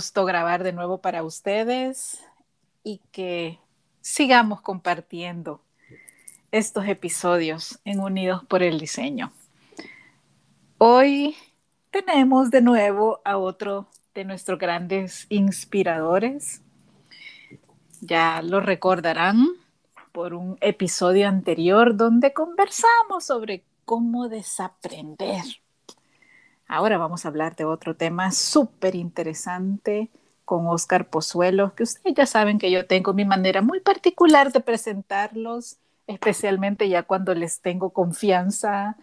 [0.00, 2.24] Grabar de nuevo para ustedes
[2.82, 3.58] y que
[4.00, 5.60] sigamos compartiendo
[6.52, 9.30] estos episodios en Unidos por el Diseño.
[10.78, 11.36] Hoy
[11.90, 16.62] tenemos de nuevo a otro de nuestros grandes inspiradores.
[18.00, 19.48] Ya lo recordarán
[20.12, 25.44] por un episodio anterior donde conversamos sobre cómo desaprender.
[26.72, 30.08] Ahora vamos a hablar de otro tema súper interesante
[30.44, 34.60] con Oscar Pozuelo, que ustedes ya saben que yo tengo mi manera muy particular de
[34.60, 38.96] presentarlos, especialmente ya cuando les tengo confianza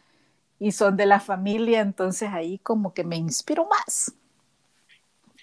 [0.59, 4.13] y son de la familia, entonces ahí como que me inspiro más.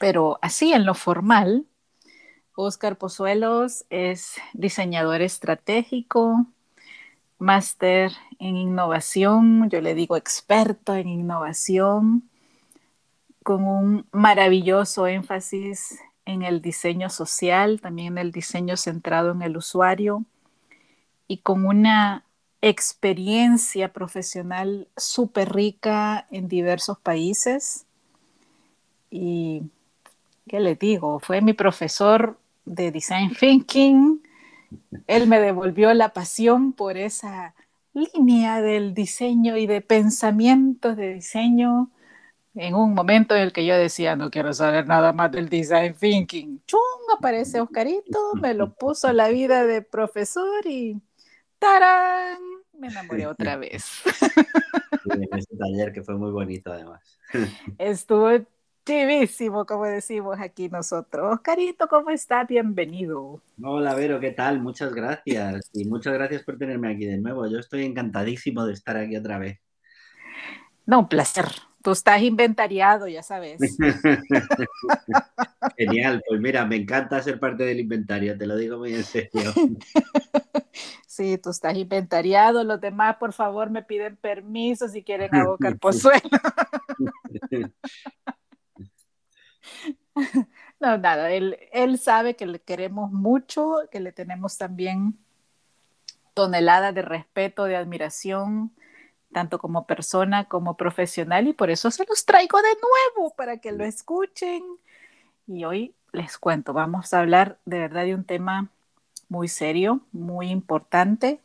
[0.00, 1.66] Pero así en lo formal,
[2.54, 6.46] Oscar Pozuelos es diseñador estratégico,
[7.44, 12.28] máster en innovación, yo le digo experto en innovación,
[13.44, 19.56] con un maravilloso énfasis en el diseño social, también en el diseño centrado en el
[19.56, 20.24] usuario
[21.28, 22.24] y con una
[22.62, 27.84] experiencia profesional súper rica en diversos países.
[29.10, 29.64] Y,
[30.48, 31.20] ¿qué le digo?
[31.20, 34.22] Fue mi profesor de Design Thinking.
[35.06, 37.54] Él me devolvió la pasión por esa
[37.92, 41.90] línea del diseño y de pensamientos de diseño
[42.54, 45.94] en un momento en el que yo decía, no quiero saber nada más del design
[45.94, 46.62] thinking.
[46.66, 46.80] ¡Chung!
[47.16, 51.00] Aparece Oscarito, me lo puso la vida de profesor y
[51.58, 52.38] ¡tarán!
[52.72, 53.84] Me enamoré otra vez.
[55.10, 57.18] en ese taller que fue muy bonito además.
[57.78, 58.30] Estuvo
[58.84, 61.34] chivísimo, como decimos aquí nosotros.
[61.34, 62.44] Oscarito, ¿cómo está?
[62.44, 63.40] Bienvenido.
[63.62, 64.60] Hola, Vero, ¿qué tal?
[64.60, 65.70] Muchas gracias.
[65.72, 67.46] Y muchas gracias por tenerme aquí de nuevo.
[67.46, 69.58] Yo estoy encantadísimo de estar aquí otra vez.
[70.86, 71.46] No, un placer.
[71.82, 73.60] Tú estás inventariado, ya sabes.
[75.76, 79.52] Genial, pues mira, me encanta ser parte del inventario, te lo digo muy en serio.
[81.06, 86.28] Sí, tú estás inventariado, los demás por favor me piden permiso si quieren abocar pozuelo.
[90.80, 95.16] No, nada, él, él sabe que le queremos mucho, que le tenemos también
[96.34, 98.72] tonelada de respeto, de admiración,
[99.32, 102.76] tanto como persona como profesional, y por eso se los traigo de
[103.16, 104.62] nuevo para que lo escuchen.
[105.46, 108.68] Y hoy les cuento, vamos a hablar de verdad de un tema
[109.28, 111.40] muy serio, muy importante,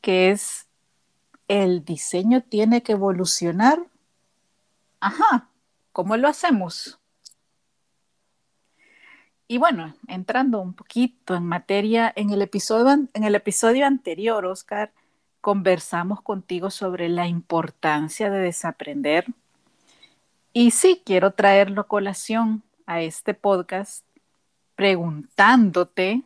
[0.00, 0.66] que es
[1.48, 3.82] el diseño tiene que evolucionar.
[5.00, 5.48] Ajá,
[5.92, 7.01] ¿cómo lo hacemos?
[9.52, 14.94] Y bueno, entrando un poquito en materia, en el episodio, en el episodio anterior, Oscar,
[15.42, 19.26] conversamos contigo sobre la importancia de desaprender.
[20.54, 24.06] Y sí, quiero traerlo a colación a este podcast
[24.74, 26.22] preguntándote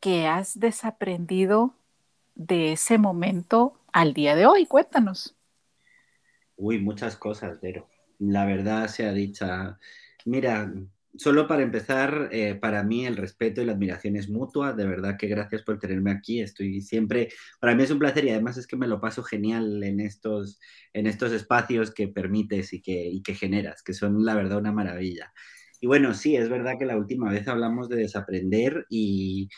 [0.00, 1.74] qué has desaprendido
[2.34, 4.64] de ese momento al día de hoy.
[4.64, 5.36] Cuéntanos.
[6.56, 7.86] Uy, muchas cosas, pero
[8.18, 9.78] la verdad sea dicha.
[10.24, 10.72] Mira,
[11.16, 14.72] solo para empezar, eh, para mí el respeto y la admiración es mutua.
[14.72, 16.40] De verdad que gracias por tenerme aquí.
[16.40, 17.28] Estoy siempre,
[17.60, 20.60] para mí es un placer y además es que me lo paso genial en estos,
[20.92, 24.72] en estos espacios que permites y que, y que generas, que son la verdad una
[24.72, 25.32] maravilla.
[25.80, 29.48] Y bueno, sí, es verdad que la última vez hablamos de desaprender y,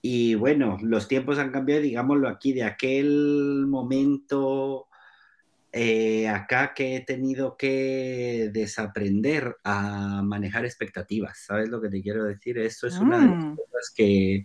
[0.00, 4.88] y bueno, los tiempos han cambiado, digámoslo aquí, de aquel momento
[5.72, 11.38] eh, acá que he tenido que desaprender a manejar expectativas.
[11.46, 12.58] ¿Sabes lo que te quiero decir?
[12.58, 13.56] Eso es una de las mm.
[13.56, 14.44] cosas que,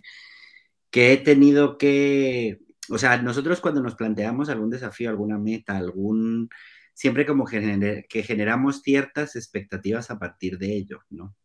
[0.90, 2.60] que he tenido que...
[2.90, 6.48] O sea, nosotros cuando nos planteamos algún desafío, alguna meta, algún...
[6.94, 11.36] Siempre como que generamos ciertas expectativas a partir de ello, ¿no?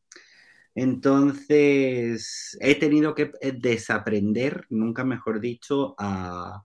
[0.76, 6.64] Entonces, he tenido que eh, desaprender, nunca mejor dicho, a,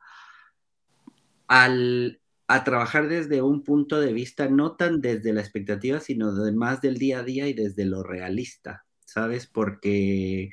[1.49, 6.81] al a trabajar desde un punto de vista no tan desde la expectativa, sino más
[6.81, 9.47] del día a día y desde lo realista, ¿sabes?
[9.47, 10.49] Porque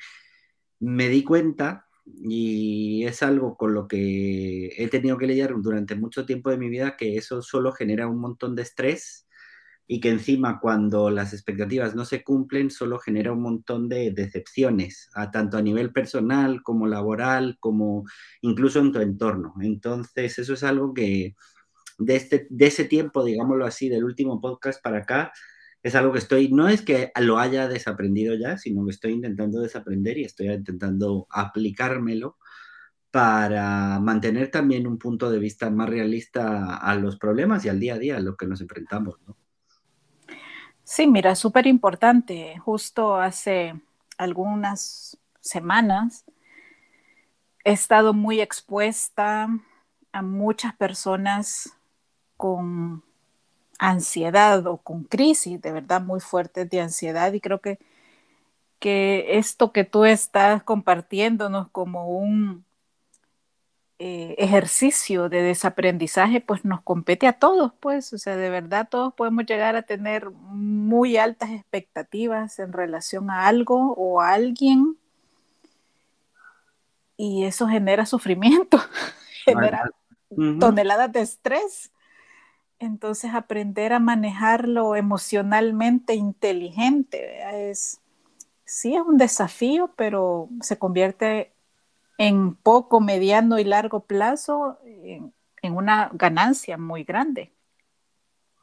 [0.78, 6.26] me di cuenta, y es algo con lo que he tenido que lidiar durante mucho
[6.26, 9.26] tiempo de mi vida, que eso solo genera un montón de estrés
[9.88, 15.08] y que encima cuando las expectativas no se cumplen solo genera un montón de decepciones,
[15.14, 18.04] a tanto a nivel personal como laboral, como
[18.42, 19.54] incluso en tu entorno.
[19.62, 21.34] Entonces, eso es algo que
[21.98, 25.32] de, este, de ese tiempo, digámoslo así, del último podcast para acá,
[25.82, 29.60] es algo que estoy, no es que lo haya desaprendido ya, sino que estoy intentando
[29.60, 32.36] desaprender y estoy intentando aplicármelo
[33.10, 37.94] para mantener también un punto de vista más realista a los problemas y al día
[37.94, 39.36] a día a lo que nos enfrentamos, ¿no?
[40.82, 42.58] Sí, mira, súper importante.
[42.58, 43.74] Justo hace
[44.18, 46.24] algunas semanas
[47.64, 49.48] he estado muy expuesta
[50.12, 51.76] a muchas personas
[52.36, 53.02] con
[53.78, 57.32] ansiedad o con crisis, de verdad muy fuertes de ansiedad.
[57.32, 57.78] Y creo que,
[58.78, 62.64] que esto que tú estás compartiéndonos como un
[63.98, 69.14] eh, ejercicio de desaprendizaje, pues nos compete a todos, pues, o sea, de verdad todos
[69.14, 74.98] podemos llegar a tener muy altas expectativas en relación a algo o a alguien.
[77.16, 78.78] Y eso genera sufrimiento,
[79.46, 79.90] genera
[80.60, 81.10] toneladas.
[81.12, 81.90] De estrés.
[82.78, 88.00] Entonces, aprender a manejarlo emocionalmente inteligente es,
[88.64, 91.52] sí, es un desafío, pero se convierte
[92.18, 95.32] en poco, mediano y largo plazo en,
[95.62, 97.50] una ganancia muy grande.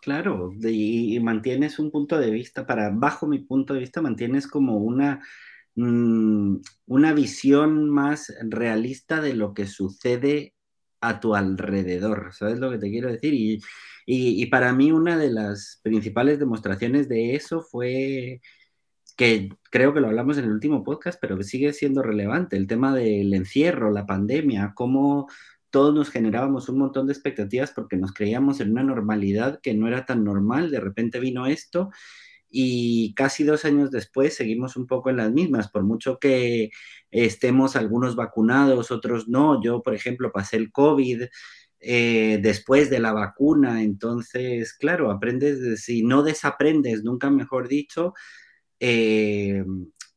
[0.01, 4.77] Claro, y, mantienes un punto de vista, para, bajo mi punto de vista, mantienes como
[4.77, 5.21] una,
[5.75, 10.54] mm, una visión más realista de lo que sucede
[11.04, 13.34] a tu alrededor, ¿sabes lo que te quiero decir?
[13.34, 13.62] Y,
[14.06, 18.42] y para mí una de las principales demostraciones de eso fue
[19.16, 22.96] que creo que lo hablamos en el último podcast, pero sigue siendo relevante, el tema
[22.96, 25.28] del encierro, la pandemia, cómo
[25.70, 29.88] todos nos generábamos un montón de expectativas porque nos creíamos en una normalidad que no
[29.88, 31.90] era tan normal, de repente vino esto
[32.50, 36.70] y casi dos años después seguimos un poco en las mismas, por mucho que
[37.13, 41.24] estemos algunos vacunados, otros no, yo por ejemplo pasé el COVID.
[41.86, 48.13] Eh, después de la vacuna, entonces, claro, aprendes, si no desaprendes, nunca mejor dicho,
[48.80, 49.65] eh,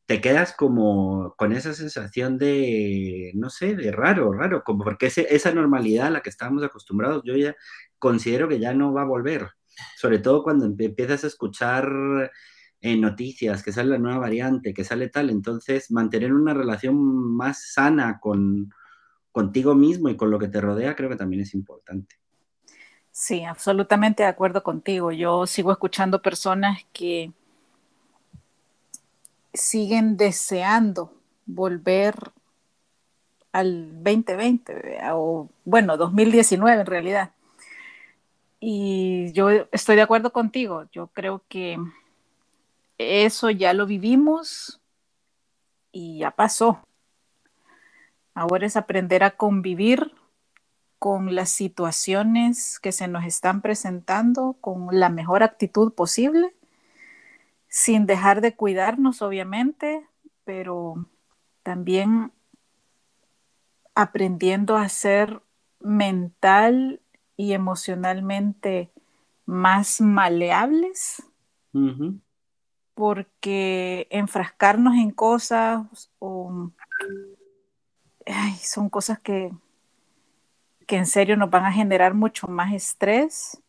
[0.07, 5.51] te quedas como con esa sensación de, no sé, de raro, raro, como porque esa
[5.51, 7.55] normalidad a la que estábamos acostumbrados, yo ya
[7.99, 9.49] considero que ya no va a volver,
[9.97, 12.31] sobre todo cuando empiezas a escuchar
[12.81, 16.95] en noticias que sale la nueva variante, que sale tal, entonces mantener una relación
[17.35, 18.71] más sana con
[19.31, 22.15] contigo mismo y con lo que te rodea creo que también es importante.
[23.11, 25.11] Sí, absolutamente de acuerdo contigo.
[25.11, 27.31] Yo sigo escuchando personas que
[29.53, 31.13] siguen deseando
[31.45, 32.15] volver
[33.51, 37.31] al 2020 o bueno, 2019 en realidad.
[38.59, 41.77] Y yo estoy de acuerdo contigo, yo creo que
[42.97, 44.81] eso ya lo vivimos
[45.91, 46.81] y ya pasó.
[48.33, 50.11] Ahora es aprender a convivir
[50.99, 56.55] con las situaciones que se nos están presentando con la mejor actitud posible
[57.67, 60.07] sin dejar de cuidarnos, obviamente,
[60.43, 61.05] pero
[61.63, 62.31] también
[63.93, 65.41] aprendiendo a ser
[65.79, 67.01] mental
[67.35, 68.91] y emocionalmente
[69.45, 71.23] más maleables,
[72.97, 76.09] porque enfrascarnos en cosas
[78.59, 79.51] son cosas que,
[80.87, 83.61] que en serio nos van a generar mucho más estrés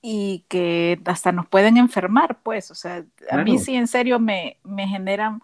[0.00, 4.58] y que hasta nos pueden enfermar, pues, o sea, a mí sí en serio me,
[4.64, 5.38] me genera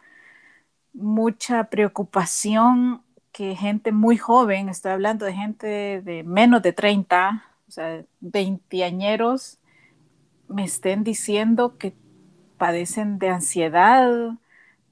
[0.93, 7.71] mucha preocupación que gente muy joven, estoy hablando de gente de menos de 30, o
[7.71, 9.61] sea, veinteañeros,
[10.49, 11.95] me estén diciendo que
[12.57, 14.33] padecen de ansiedad,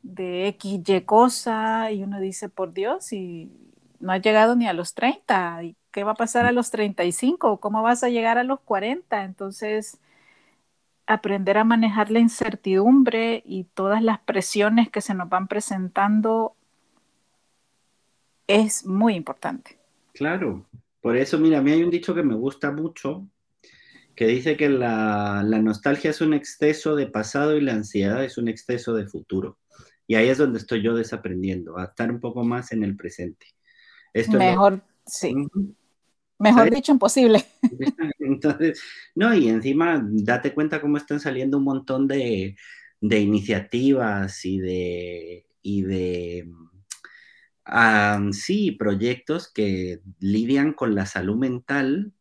[0.02, 3.50] de X, Y cosa, y uno dice, por Dios, y
[3.98, 7.58] no ha llegado ni a los 30, y ¿qué va a pasar a los 35?
[7.58, 9.24] ¿Cómo vas a llegar a los 40?
[9.24, 9.98] Entonces,
[11.06, 16.54] aprender a manejar la incertidumbre y todas las presiones que se nos van presentando
[18.46, 19.78] es muy importante.
[20.12, 20.64] Claro,
[21.00, 23.26] por eso, mira, a mí hay un dicho que me gusta mucho,
[24.16, 28.38] que dice que la, la, nostalgia es un exceso de pasado y la ansiedad es
[28.38, 29.58] un exceso de futuro.
[30.06, 33.46] Y ahí es donde estoy yo desaprendiendo, a estar un poco más en el presente.
[34.14, 35.34] Esto Mejor, sí.
[36.38, 37.44] Mejor dicho, imposible.
[38.18, 38.80] Entonces,
[39.14, 42.56] no, y encima date cuenta cómo están saliendo un montón de,
[43.00, 46.48] iniciativas y de, y de
[48.32, 52.12] sí, proyectos que lidian con la salud mental,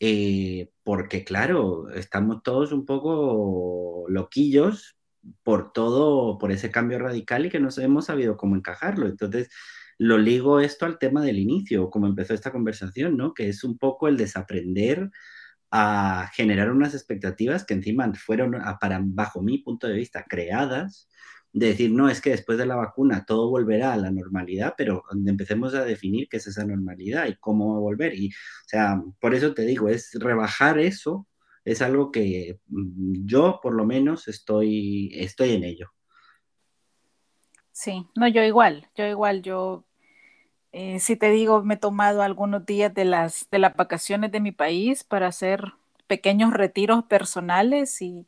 [0.00, 4.96] eh, porque claro, estamos todos un poco loquillos
[5.42, 9.08] por todo, por ese cambio radical y que no hemos sabido cómo encajarlo.
[9.08, 9.48] Entonces,
[9.98, 13.34] lo ligo esto al tema del inicio, como empezó esta conversación, ¿no?
[13.34, 15.10] Que es un poco el desaprender
[15.72, 21.08] a generar unas expectativas que encima fueron, para, bajo mi punto de vista, creadas,
[21.58, 25.04] de decir, no, es que después de la vacuna todo volverá a la normalidad, pero
[25.26, 28.14] empecemos a definir qué es esa normalidad y cómo va a volver.
[28.14, 31.26] Y, o sea, por eso te digo, es rebajar eso
[31.66, 35.90] es algo que mm, yo por lo menos estoy, estoy en ello.
[37.72, 39.84] Sí, no, yo igual, yo igual, yo,
[40.72, 44.40] eh, si te digo, me he tomado algunos días de las, de las vacaciones de
[44.40, 45.72] mi país para hacer
[46.06, 48.24] pequeños retiros personales y,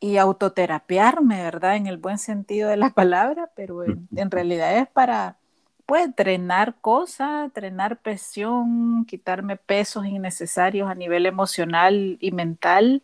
[0.00, 1.76] y autoterapiarme, ¿verdad?
[1.76, 5.38] En el buen sentido de la palabra, pero en, en realidad es para,
[5.86, 13.02] pues, drenar cosas, drenar presión, quitarme pesos innecesarios a nivel emocional y mental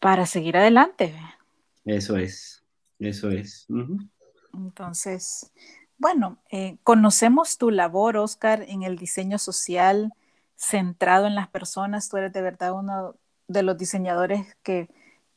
[0.00, 1.14] para seguir adelante.
[1.84, 2.58] Eso es.
[2.98, 3.66] Eso es.
[4.52, 5.52] Entonces,
[5.98, 10.12] bueno, eh, conocemos tu labor, Oscar, en el diseño social
[10.56, 12.08] centrado en las personas.
[12.08, 13.14] Tú eres de verdad uno
[13.46, 14.88] de los diseñadores que,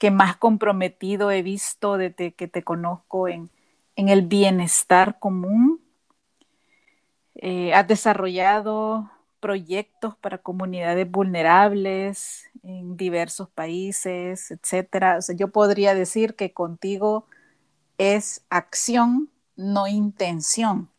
[0.09, 3.51] más comprometido he visto desde que te conozco en,
[3.95, 5.79] el bienestar común.
[7.35, 15.19] Eh, has desarrollado proyectos para comunidades vulnerables en diversos países, etcétera.
[15.35, 17.27] Yo podría decir que contigo
[17.99, 20.89] es acción, no intención.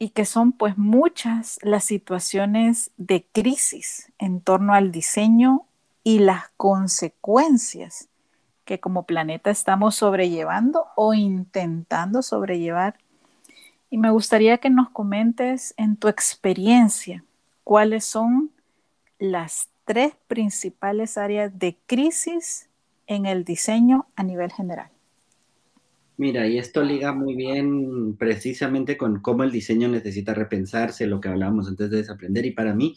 [0.00, 5.67] Y que son pues muchas las situaciones de crisis en torno al diseño
[6.08, 8.08] y las consecuencias
[8.64, 12.96] que como planeta estamos sobrellevando o intentando sobrellevar.
[13.90, 17.24] Y me gustaría que nos comentes en tu experiencia
[17.62, 18.52] cuáles son
[19.18, 22.70] las tres principales áreas de crisis
[23.06, 24.88] en el diseño a nivel general.
[26.16, 31.28] Mira, y esto liga muy bien precisamente con cómo el diseño necesita repensarse, lo que
[31.28, 32.46] hablábamos antes de desaprender.
[32.46, 32.96] Y para mí,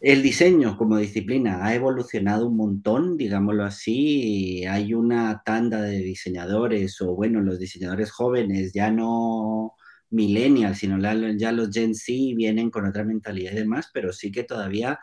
[0.00, 4.64] el diseño como disciplina ha evolucionado un montón, digámoslo así.
[4.66, 9.74] Hay una tanda de diseñadores, o bueno, los diseñadores jóvenes, ya no
[10.10, 10.98] millennials, sino
[11.36, 14.98] ya los Gen Z vienen con otra mentalidad y demás, pero sí que todavía,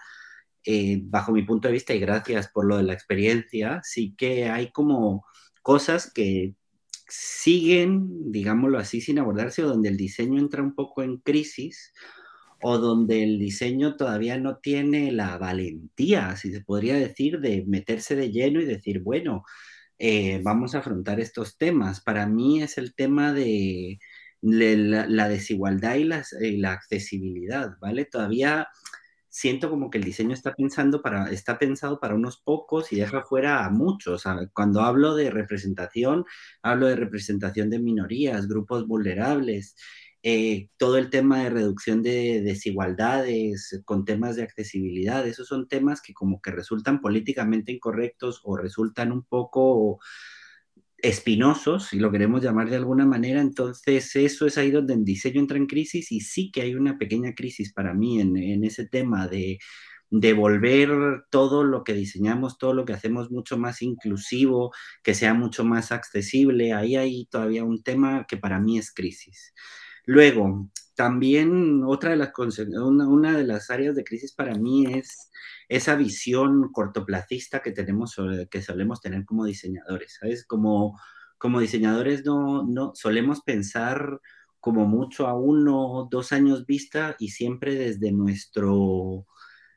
[0.65, 4.49] eh, bajo mi punto de vista, y gracias por lo de la experiencia, sí que
[4.49, 5.25] hay como
[5.61, 6.55] cosas que
[7.07, 11.93] siguen, digámoslo así, sin abordarse o donde el diseño entra un poco en crisis
[12.61, 18.15] o donde el diseño todavía no tiene la valentía, si se podría decir, de meterse
[18.15, 19.43] de lleno y decir, bueno,
[19.99, 22.01] eh, vamos a afrontar estos temas.
[22.01, 23.99] Para mí es el tema de,
[24.41, 26.05] la, desigualdad y
[26.57, 28.05] la accesibilidad, ¿vale?
[28.05, 28.67] Todavía
[29.37, 33.21] siento como que el diseño está, pensando para, está pensado para unos pocos y deja
[33.21, 34.23] fuera a muchos.
[34.53, 36.25] Cuando hablo de representación,
[36.63, 39.75] hablo de representación de minorías, grupos vulnerables,
[40.23, 46.01] eh, todo el tema de reducción de desigualdades, con temas de accesibilidad, esos son temas
[46.01, 49.99] que como que resultan políticamente incorrectos o resultan un poco
[50.97, 55.39] espinosos, si lo queremos llamar de alguna manera, entonces eso es ahí donde el diseño
[55.39, 59.27] entra en crisis y sí que hay una pequeña crisis para mí en, ese tema
[59.27, 59.59] de,
[60.09, 60.89] de volver
[61.29, 65.91] todo lo que diseñamos, todo lo que hacemos mucho más inclusivo, que sea mucho más
[65.91, 66.73] accesible.
[66.73, 69.53] Ahí hay todavía un tema que para mí es crisis.
[70.07, 72.31] Luego, también otra de las,
[72.69, 75.29] una, una de las áreas de crisis para mí es
[75.67, 78.15] esa visión cortoplacista que tenemos,
[78.49, 80.45] que solemos tener como diseñadores, ¿sabes?
[80.45, 80.97] Como,
[81.37, 84.21] como diseñadores no, no solemos pensar
[84.61, 89.27] como mucho a uno, dos años vista y siempre desde nuestro,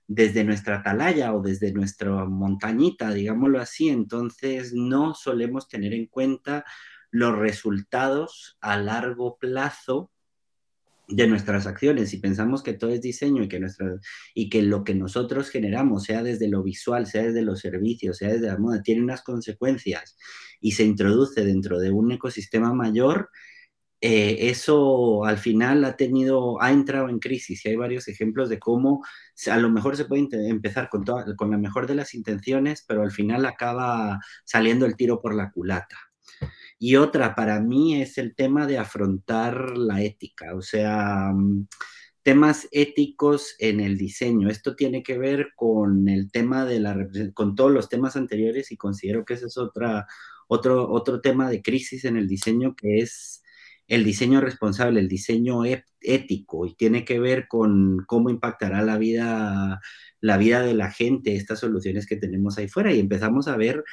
[0.07, 3.89] desde nuestra atalaya o desde nuestra montañita, digámoslo así.
[3.89, 6.65] Entonces no solemos tener en cuenta
[7.11, 10.13] los resultados a largo plazo
[11.11, 13.99] de nuestras acciones y pensamos que todo es diseño y que, nuestra,
[14.35, 18.33] y que lo que nosotros generamos, sea desde lo visual, sea desde los servicios, sea
[18.33, 20.17] desde la moda, tiene unas consecuencias
[20.61, 23.31] y se introduce dentro de un ecosistema mayor,
[24.02, 28.59] eh, eso al final ha tenido, ha entrado en crisis y hay varios ejemplos de
[28.59, 29.05] cómo
[29.50, 31.05] a lo mejor se puede empezar con,
[31.37, 35.50] con la mejor de las intenciones, pero al final acaba saliendo el tiro por la
[35.50, 36.10] culata.
[36.83, 41.69] Y otra para mí es el tema de afrontar la ética, o sea, mm,
[42.23, 44.49] temas éticos en el diseño.
[44.49, 46.97] Esto tiene que ver con el tema de la
[47.35, 50.07] con todos los temas anteriores y considero que ese es otra,
[50.49, 53.43] otro, otro tema de crisis en el diseño que es
[53.87, 55.65] el diseño responsable, el diseño
[56.01, 59.81] ético y tiene que ver con cómo impactará la vida,
[60.21, 63.85] la vida de la gente, estas soluciones que tenemos ahí fuera y empezamos a ver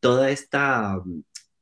[0.00, 1.02] toda esta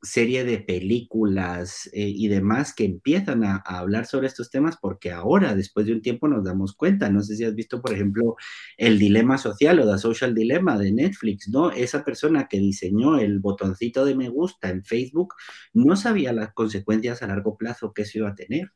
[0.07, 5.55] serie de películas eh, y demás que empiezan a, hablar sobre estos temas porque ahora,
[5.55, 7.09] después de un tiempo, nos damos cuenta.
[7.09, 8.35] No sé si has visto, por ejemplo,
[8.77, 11.71] el dilema social o The Social Dilemma de Netflix, ¿no?
[11.71, 15.35] Esa persona que diseñó el botoncito de me gusta en Facebook
[15.73, 18.71] no sabía las consecuencias a largo plazo que eso iba a tener.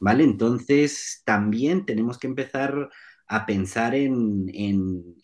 [0.00, 0.22] ¿Vale?
[0.22, 2.88] Entonces, también tenemos que empezar
[3.28, 5.14] a pensar en,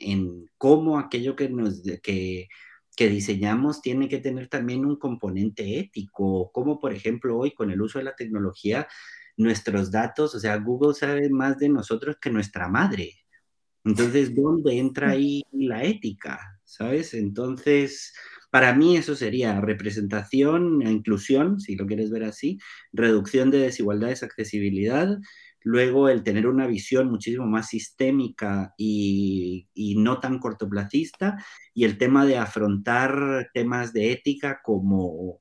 [0.59, 2.49] cómo aquello que, nos, que,
[2.97, 7.83] que diseñamos tiene que tener también un componente ético, como por ejemplo hoy con el
[7.83, 8.87] uso de la tecnología,
[9.37, 13.15] nuestros datos, o sea, Google sabe más de nosotros que nuestra madre.
[13.85, 16.59] Entonces, ¿dónde entra ahí la ética?
[16.65, 17.15] ¿Sabes?
[17.15, 18.15] Entonces,
[18.51, 22.59] para mí eso sería representación, inclusión, si lo quieres ver así,
[22.93, 25.19] reducción de desigualdades, accesibilidad,
[25.65, 29.67] luego el tener una visión muchísimo más sistémica y,
[29.99, 31.43] no tan cortoplacista,
[31.73, 35.41] y el tema de afrontar temas de ética como,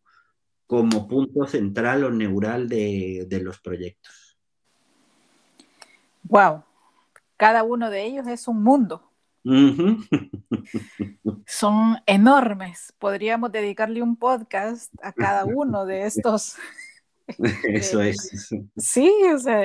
[0.65, 4.39] como punto central o neural de, de los proyectos.
[6.24, 6.63] Wow,
[7.36, 9.12] cada uno de ellos es un mundo.
[11.46, 12.94] Son enormes.
[12.98, 16.56] Podríamos dedicarle un podcast a cada uno de estos.
[17.63, 18.50] Eso es.
[18.77, 19.62] Sí, o sea,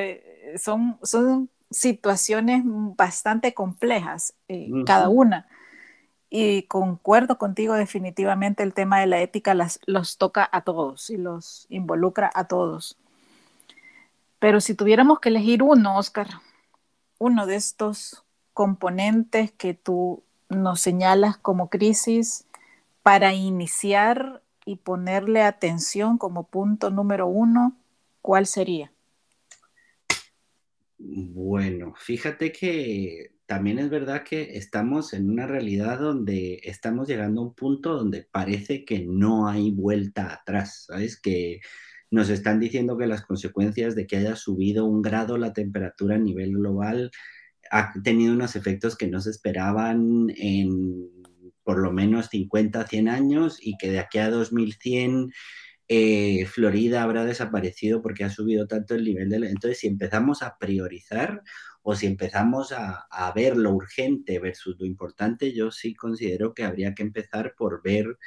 [0.56, 5.46] son, son situaciones bastante complejas, eh, cada una.
[6.30, 11.16] Y concuerdo contigo definitivamente, el tema de la ética las, los toca a todos y
[11.16, 12.98] los involucra a todos.
[14.38, 16.28] Pero si tuviéramos que elegir uno, Oscar,
[17.18, 22.46] uno de estos componentes que tú nos señalas como crisis
[23.02, 27.78] para iniciar y ponerle atención como punto número uno,
[28.20, 28.92] ¿cuál sería?
[30.98, 37.44] Bueno, fíjate que también es verdad que estamos en una realidad donde estamos llegando a
[37.44, 41.18] un punto donde parece que no hay vuelta atrás, ¿sabes?
[41.18, 41.62] Que
[42.10, 46.18] nos están diciendo que las consecuencias de que haya subido un grado la temperatura a
[46.18, 47.10] nivel global
[47.70, 50.87] ha tenido unos efectos que no se esperaban en
[51.78, 55.30] por lo menos 50, 100 años y que de aquí a 2100
[55.86, 59.36] eh, Florida habrá desaparecido porque ha subido tanto el nivel de...
[59.36, 61.40] Entonces, si empezamos a priorizar
[61.82, 66.64] o si empezamos a, a, ver lo urgente versus lo importante, yo sí considero que
[66.64, 68.18] habría que empezar por ver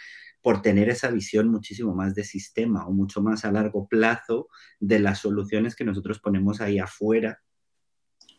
[0.41, 4.47] por tener esa visión muchísimo más de sistema o mucho más a largo plazo
[4.79, 7.41] de las soluciones que nosotros ponemos ahí afuera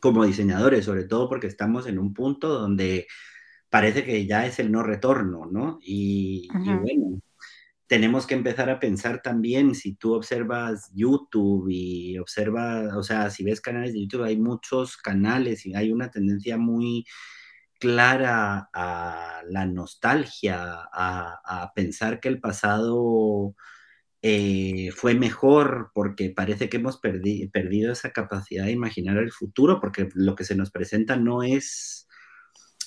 [0.01, 3.07] como diseñadores, sobre todo porque estamos en un punto donde
[3.73, 5.79] parece que ya es el no retorno, ¿no?
[5.83, 7.23] Y, y, bueno,
[7.87, 13.45] tenemos que empezar a pensar también, si tú observas YouTube y observas, o sea, si
[13.45, 17.07] ves canales de YouTube, hay muchos canales y hay una tendencia muy
[17.81, 23.55] clara a la nostalgia, a, pensar que el pasado
[24.21, 30.11] eh, fue mejor porque parece que hemos perdido esa capacidad de imaginar el futuro, porque
[30.15, 32.07] lo que se nos presenta no es,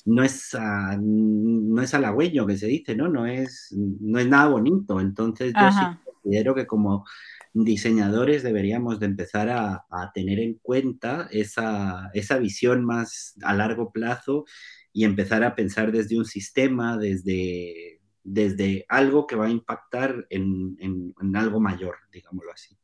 [0.06, 0.56] no es,
[1.02, 3.10] no es halagüeño que se dice, ¿no?
[3.10, 5.02] No es, no es nada bonito.
[5.02, 7.06] Entonces yo sí considero que como
[7.54, 13.92] diseñadores deberíamos de empezar a, a tener en cuenta esa, esa visión más a largo
[13.92, 14.46] plazo
[14.94, 20.78] y empezar a pensar desde un sistema, desde, desde algo que va a impactar en,
[20.80, 22.78] en, algo mayor, digámoslo así.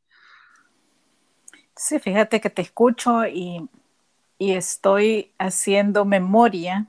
[1.75, 3.69] Sí, fíjate que te escucho y,
[4.37, 6.87] y estoy haciendo memoria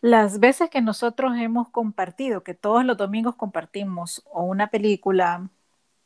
[0.00, 5.48] las veces que nosotros hemos compartido, que todos los domingos compartimos o una película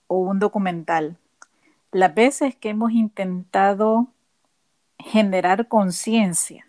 [0.06, 1.18] o un documental,
[1.90, 4.08] las veces que hemos intentado
[4.98, 6.66] generar conciencia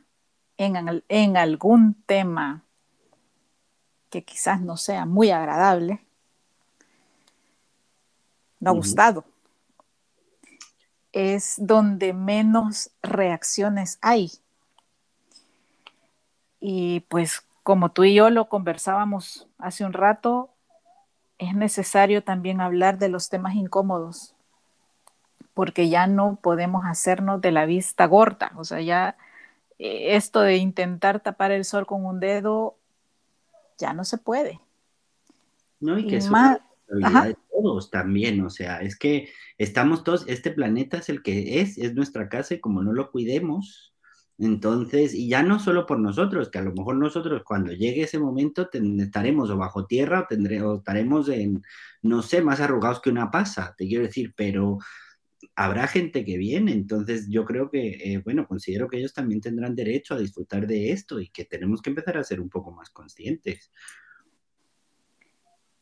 [0.57, 2.63] en, algún tema
[4.09, 6.05] que quizás no sea muy agradable,
[8.59, 9.25] no ha gustado,
[11.11, 14.31] es donde menos reacciones hay.
[16.65, 20.49] Y pues como tú y yo lo conversábamos hace un rato,
[21.37, 24.33] es necesario también hablar de los temas incómodos,
[25.53, 29.17] porque ya no podemos hacernos de la vista gorda, o sea, ya
[29.77, 32.77] eh, esto de intentar tapar el sol con un dedo
[33.77, 34.61] ya no se puede.
[35.81, 36.59] No, y que es más...
[36.87, 41.77] de todos también, o sea, es que estamos todos, este planeta es el que es,
[41.77, 43.92] es nuestra casa y como no lo cuidemos,
[44.45, 48.19] entonces, y ya no solo por nosotros, que a lo mejor nosotros cuando llegue ese
[48.19, 51.61] momento estaremos o bajo tierra o, tendremos, estaremos en,
[52.01, 54.79] no sé, más arrugados que una pasa, te quiero decir, pero
[55.55, 59.75] habrá gente que viene, entonces yo creo que, eh, bueno, considero que ellos también tendrán
[59.75, 62.89] derecho a disfrutar de esto y que tenemos que empezar a ser un poco más
[62.89, 63.71] conscientes.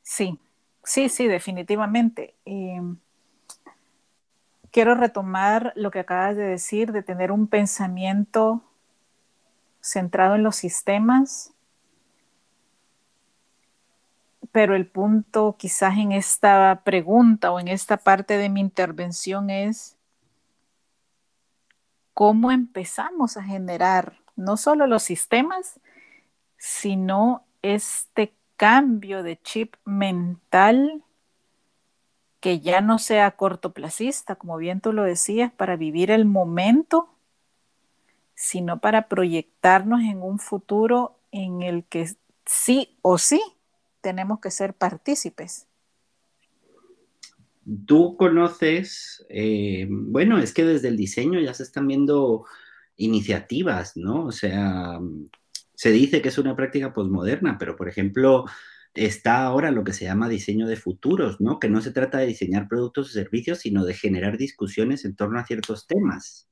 [0.02, 0.38] Sí,
[0.84, 2.36] sí, sí, definitivamente.
[2.44, 2.98] Em,
[4.72, 8.64] quiero retomar lo que acabas de decir, de tener un pensamiento
[9.82, 11.54] centrado en los sistemas
[14.52, 19.98] pero el punto quizás en esta pregunta o en esta parte de mi intervención es
[22.14, 25.80] cómo empezamos a generar no solo los sistemas,
[26.58, 31.04] sino este cambio de chip mental
[32.42, 37.08] que ya no sea cortoplacista, como bien tú lo decías, para vivir el momento,
[38.34, 42.10] sino para proyectarnos en un futuro en el que
[42.46, 43.42] sí o sí
[44.02, 45.68] tenemos que ser partícipes.
[47.86, 52.46] Tú conoces, eh, bueno, es que desde el diseño ya se están viendo
[52.98, 54.26] iniciativas, ¿no?
[54.26, 55.00] O sea,
[55.76, 58.46] se dice que es una práctica posmoderna, pero por ejemplo,
[58.94, 61.60] está ahora lo que se llama diseño de futuros, ¿no?
[61.60, 65.40] Que no se trata de diseñar productos o servicios, sino de generar discusiones en torno
[65.40, 66.48] a ciertos temas.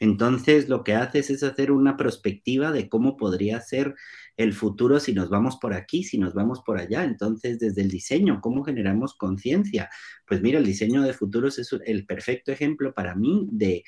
[0.00, 3.94] Entonces, lo que haces es hacer una perspectiva de cómo podría ser
[4.36, 7.04] el futuro si nos vamos por aquí, si nos vamos por allá.
[7.04, 9.88] Entonces, desde el diseño, ¿cómo generamos conciencia?
[10.26, 13.84] Pues mira, el diseño de futuros es el perfecto ejemplo para mí de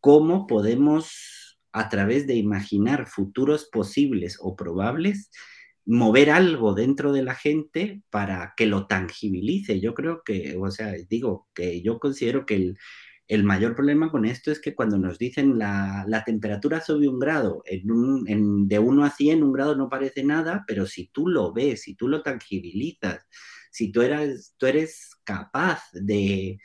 [0.00, 5.30] cómo podemos, a través de imaginar futuros posibles o probables,
[5.88, 9.80] mover algo dentro de la gente para que lo tangibilice.
[9.80, 12.74] Yo creo que, o sea, digo que yo considero que
[13.26, 17.62] el, mayor problema con esto es que cuando nos dicen la, temperatura sube un grado,
[17.64, 21.82] en de 1 a 100 un grado no parece nada, pero si tú lo ves,
[21.82, 23.26] si tú lo tangibilizas,
[23.70, 26.58] si tú eres, tú eres capaz de,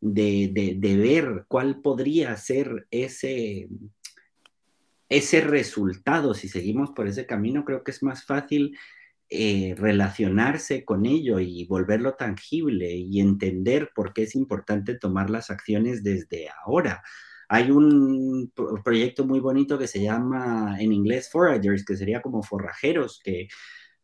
[0.00, 3.68] de ver cuál podría ser ese,
[5.08, 8.76] ese resultado, si seguimos por ese camino, creo que es más fácil
[9.30, 15.50] eh, relacionarse con ello y volverlo tangible y entender por qué es importante tomar las
[15.50, 17.02] acciones desde ahora.
[17.48, 18.52] Hay un
[18.84, 23.48] proyecto muy bonito que se llama en inglés Foragers, que sería como forrajeros, que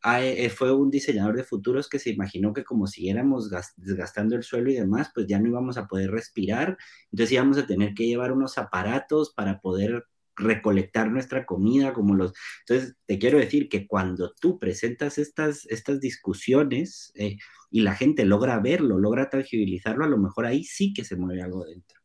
[0.05, 4.71] eh, fue un diseñador de futuros que se imaginó que como siguiéramos desgastando el suelo
[4.71, 6.77] y demás, pues ya no íbamos a poder respirar,
[7.11, 10.05] entonces íbamos a tener que llevar unos aparatos para poder
[10.37, 12.33] recolectar nuestra comida, como los...
[12.67, 17.37] Entonces, te quiero decir que cuando tú presentas estas, estas discusiones eh,
[17.71, 21.43] y la gente logra verlo, logra tangibilizarlo, a lo mejor ahí sí que se mueve
[21.43, 22.01] algo dentro.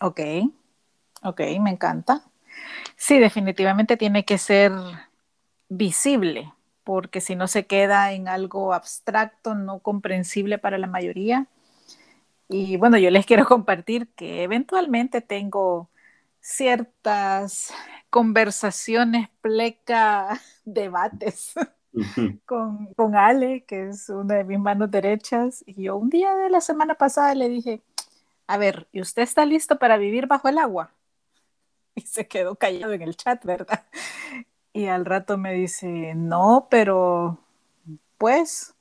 [0.00, 0.20] Ok,
[1.22, 2.24] ok, me encanta.
[2.96, 4.72] Sí, definitivamente tiene que ser
[5.68, 6.52] visible,
[6.84, 11.46] porque si no se queda en algo abstracto, no comprensible para la mayoría.
[12.48, 15.90] Y bueno, yo les quiero compartir que eventualmente tengo
[16.42, 17.72] ciertas
[18.10, 21.54] conversaciones, pleca, debates
[22.44, 25.62] con, con, Ale, que es una de mis manos derechas.
[25.66, 27.80] Y yo un día de la semana pasada le dije,
[28.46, 30.92] a ver, ¿y usted está listo para vivir bajo el agua?
[31.94, 33.84] Y se quedó callado en el chat, ¿verdad?
[34.72, 37.38] Y al rato me dice, no, pero
[38.16, 38.74] pues,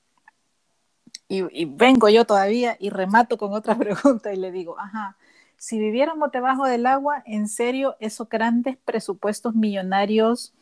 [1.28, 5.18] y, y, vengo yo todavía y remato con otra pregunta y le digo, ajá,
[5.62, 10.56] si viviéramos debajo del agua, en serio, esos grandes presupuestos millonarios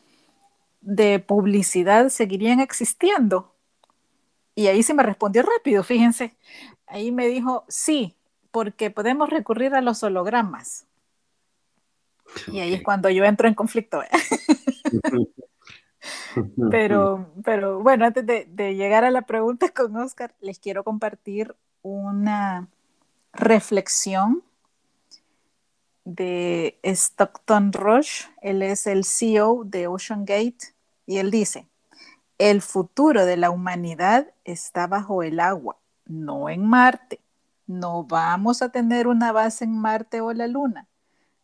[0.82, 3.54] de publicidad seguirían existiendo.
[4.54, 6.36] Y ahí se me respondió rápido, fíjense.
[6.86, 8.14] Ahí me dijo, sí,
[8.50, 10.84] porque podemos recurrir a los hologramas.
[12.52, 14.02] Y ahí es cuando yo entro en conflicto.
[16.70, 21.56] pero, pero bueno, antes de, de, llegar a la pregunta con Oscar, les quiero compartir
[21.80, 22.68] una
[23.32, 24.42] reflexión
[26.04, 28.24] de Stockton Rush.
[28.42, 30.74] Él es el CEO de Ocean Gate
[31.06, 31.66] y él dice,
[32.38, 37.20] el futuro de la humanidad está bajo el agua, no en Marte.
[37.66, 40.86] No vamos a tener una base en Marte o la Luna.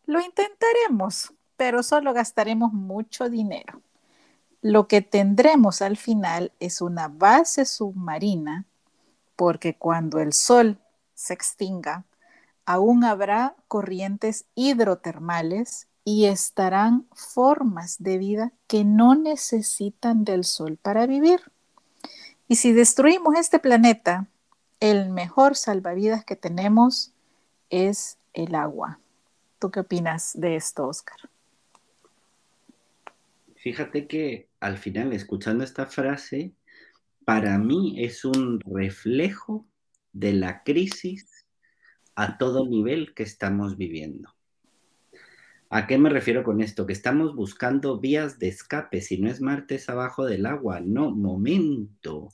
[0.05, 3.81] Lo intentaremos, pero solo gastaremos mucho dinero.
[4.61, 8.65] Lo que tendremos al final es una base submarina,
[9.35, 10.79] porque cuando el Sol
[11.13, 12.05] se extinga,
[12.67, 21.07] aún habrá corrientes hidrotermales y estarán formas de vida que no necesitan del sol para
[21.07, 21.39] vivir.
[22.49, 24.27] Y si destruimos este planeta,
[24.81, 27.13] el mejor salvavidas que tenemos
[27.69, 28.99] es el agua.
[29.59, 31.17] ¿Tú qué opinas de esto, Oscar?
[33.55, 36.51] Fíjate que al final, escuchando esta frase,
[37.23, 39.65] para mí es un reflejo
[40.11, 41.36] de la crisis
[42.17, 44.33] a todo nivel que estamos viviendo.
[45.69, 46.87] ¿A qué me refiero con esto?
[46.87, 49.01] Que estamos buscando vías de escape.
[49.01, 52.29] Si no es martes abajo del agua, no, momento.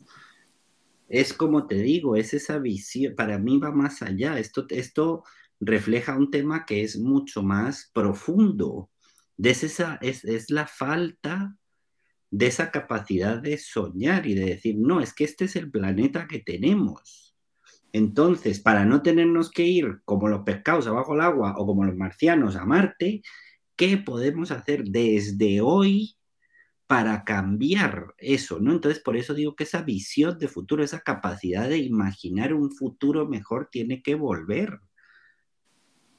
[1.10, 4.40] Es como te digo, es esa visión, para mí va más allá.
[4.40, 5.26] Esto, esto
[5.60, 8.90] refleja un tema que es mucho más profundo.
[9.38, 11.58] Es, esa, es, es la falta
[12.32, 16.26] de esa capacidad de soñar y de decir, no, es que este es el planeta
[16.26, 17.23] que tenemos
[17.94, 21.96] Entonces, para no tenernos que ir como los pescados abajo el agua o como los
[21.96, 23.22] marcianos a Marte,
[23.76, 26.18] ¿qué podemos hacer desde hoy
[26.88, 28.60] para cambiar eso?
[28.60, 28.72] ¿no?
[28.74, 33.28] Entonces, por eso digo que esa visión de futuro, esa capacidad de imaginar un futuro
[33.28, 34.80] mejor tiene que volver.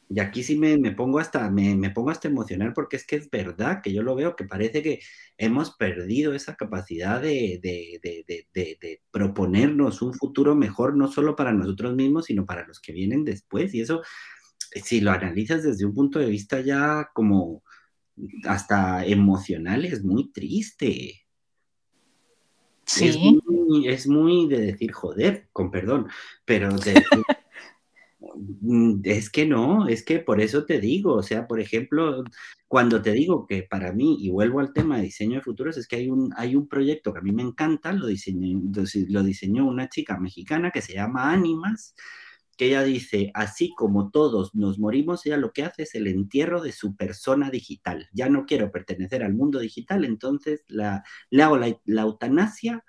[0.09, 3.81] Y aquí sí me, pongo hasta, me, pongo hasta emocional porque es que es verdad
[3.83, 5.01] que yo lo veo, que parece que
[5.38, 12.27] hemos perdido esa capacidad de, de, proponernos un futuro mejor, no solo para nosotros mismos,
[12.27, 13.75] sino para los que vienen después.
[13.75, 14.03] Y eso,
[14.59, 17.62] si lo analizas desde un punto de vista ya como
[18.45, 21.27] hasta emocional, es muy triste.
[22.87, 23.09] Sí.
[23.09, 26.09] Es muy, es muy de decir, joder, con perdón,
[26.45, 27.03] pero de
[29.05, 32.25] es que no, es que por eso te digo, o sea, por ejemplo,
[32.69, 35.87] cuando te digo que para mí, y vuelvo al tema de diseño de futuros, es
[35.87, 38.61] que hay un, hay un proyecto que a mí me encanta, lo diseñó,
[39.09, 41.95] lo diseñó una chica mexicana que se llama Ánimas,
[42.57, 46.63] que ella dice, así como todos nos morimos, ella lo que hace es el entierro
[46.63, 48.09] de su persona digital.
[48.13, 52.85] Ya no quiero pertenecer al mundo digital, entonces la, le hago la, la eutanasia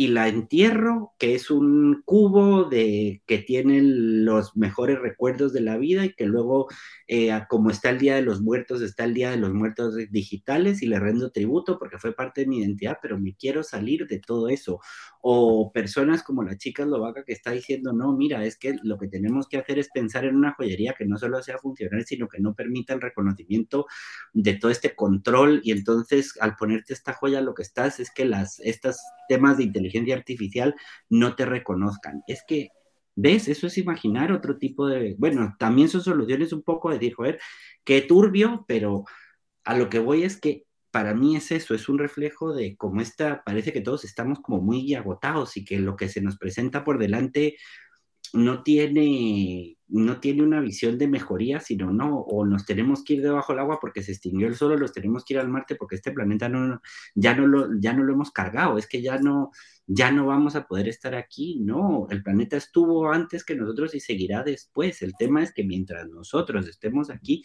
[0.00, 5.76] y la entierro, que es un cubo de, que tiene los mejores recuerdos de la
[5.76, 6.68] vida y que luego,
[7.06, 10.80] eh, como está el Día de los Muertos, está el Día de los Muertos digitales
[10.80, 14.20] y le rendo tributo porque fue parte de mi identidad, pero me quiero salir de
[14.20, 14.80] todo eso.
[15.20, 19.08] O personas como la chica eslovaca que está diciendo, no, mira, es que lo que
[19.08, 22.40] tenemos que hacer es pensar en una joyería que no solo sea funcional, sino que
[22.40, 23.84] no permita el reconocimiento
[24.32, 28.24] de todo este control y entonces al ponerte esta joya lo que estás es que
[28.24, 28.96] las, estos
[29.28, 30.74] temas de inteligencia artificial
[31.08, 32.22] no te reconozcan.
[32.26, 32.68] Es que,
[33.16, 33.48] ¿ves?
[33.48, 37.40] Eso es imaginar otro tipo de, bueno, también son soluciones un poco de decir, joder,
[37.84, 39.04] qué turbio, pero
[39.64, 43.00] a lo que voy es que para mí es eso, es un reflejo de cómo
[43.00, 46.84] está, parece que todos estamos como muy agotados y que lo que se nos presenta
[46.84, 47.56] por delante
[48.32, 53.22] no tiene, no tiene una visión de mejoría, sino no, o nos tenemos que ir
[53.22, 55.76] debajo del agua porque se extinguió el sol, o los tenemos que ir al Marte
[55.76, 56.80] porque este planeta no,
[57.14, 59.50] ya, no lo, ya no lo hemos cargado, es que ya no,
[59.86, 64.00] ya no vamos a poder estar aquí, no, el planeta estuvo antes que nosotros y
[64.00, 67.42] seguirá después, el tema es que mientras nosotros estemos aquí,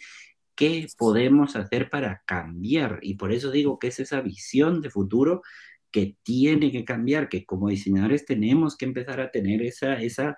[0.54, 3.00] ¿qué podemos hacer para cambiar?
[3.02, 5.42] Y por eso digo que es esa visión de futuro
[5.90, 10.36] que tiene que cambiar, que como diseñadores tenemos que empezar a tener esa, esa,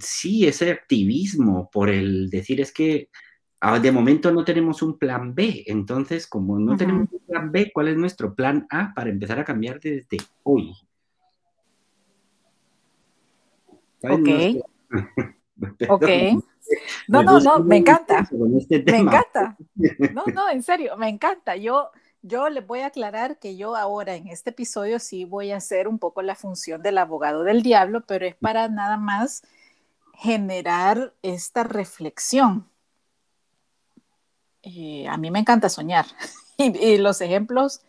[0.00, 3.08] sí, ese activismo por el decir es que
[3.60, 7.70] ah, de momento no tenemos un plan B, entonces como no tenemos un plan B,
[7.72, 10.72] ¿cuál es nuestro plan A para empezar a cambiar desde hoy?
[14.02, 14.28] Ok.
[15.88, 16.08] ok.
[17.08, 18.28] No, no, no, me encanta.
[18.58, 19.56] Este me encanta.
[20.12, 21.56] No, no, en serio, me encanta.
[21.56, 21.90] Yo,
[22.22, 25.86] yo les voy a aclarar que yo ahora en este episodio sí voy a hacer
[25.86, 29.42] un poco la función del abogado del diablo, pero es para nada más
[30.16, 32.68] generar esta reflexión.
[34.62, 36.06] Eh, a mí me encanta soñar
[36.56, 37.82] y, los ejemplos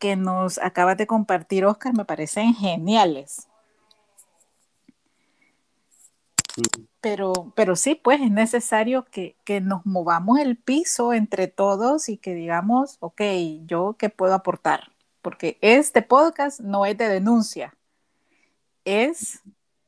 [0.00, 3.46] que nos acabas de compartir, Oscar, me parecen geniales.
[7.00, 12.16] Pero, pero sí, pues es necesario que, que, nos movamos el piso entre todos y
[12.16, 13.22] que digamos, ok,
[13.64, 17.74] yo qué puedo aportar, porque este podcast no es de denuncia,
[18.84, 19.40] es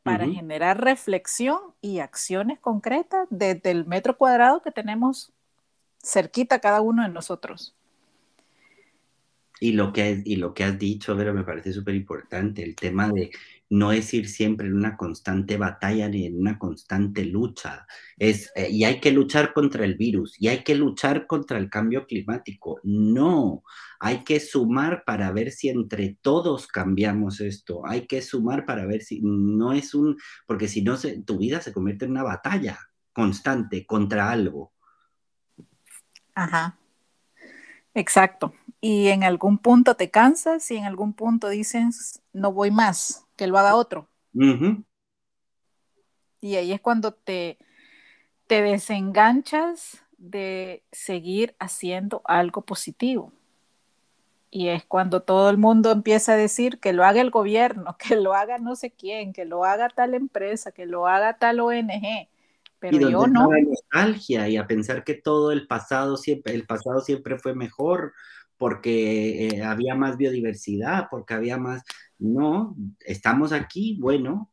[0.05, 5.33] para generar reflexión y acciones concretas desde el metro cuadrado que tenemos
[6.03, 7.75] cerquita cada uno de nosotros.
[9.61, 13.09] Y lo que, y lo que has dicho, Vero, me parece súper importante, el tema
[13.09, 13.31] de
[13.71, 17.87] no es ir siempre en una constante batalla ni en una constante lucha.
[18.17, 21.71] Es, eh, y hay que luchar contra el virus, y hay que luchar contra el
[21.71, 22.81] cambio climático.
[22.83, 23.63] No,
[23.99, 27.87] hay que sumar para ver si entre todos cambiamos esto.
[27.87, 31.73] Hay que sumar para ver si no es un, porque si no, tu vida se
[31.73, 32.79] convierte en una batalla
[33.13, 34.73] constante contra algo.
[36.35, 36.79] Ajá.
[37.95, 38.53] Exacto.
[38.81, 43.47] Y en algún punto te cansas y en algún punto dices, no voy más que
[43.47, 44.09] lo haga otro.
[46.41, 47.59] Y ahí es cuando te,
[48.47, 53.33] te desenganchas de seguir haciendo algo positivo.
[54.51, 58.17] Y es cuando todo el mundo empieza a decir que lo haga el gobierno, que
[58.17, 62.29] lo haga no sé quién, que lo haga tal empresa, que lo haga tal ONG.
[62.79, 63.49] Pero yo no.
[63.49, 68.13] nostalgia y a pensar que todo el pasado siempre, el pasado siempre fue mejor
[68.59, 71.83] porque eh, había más biodiversidad, porque había más,
[72.19, 74.51] no, estamos aquí, bueno,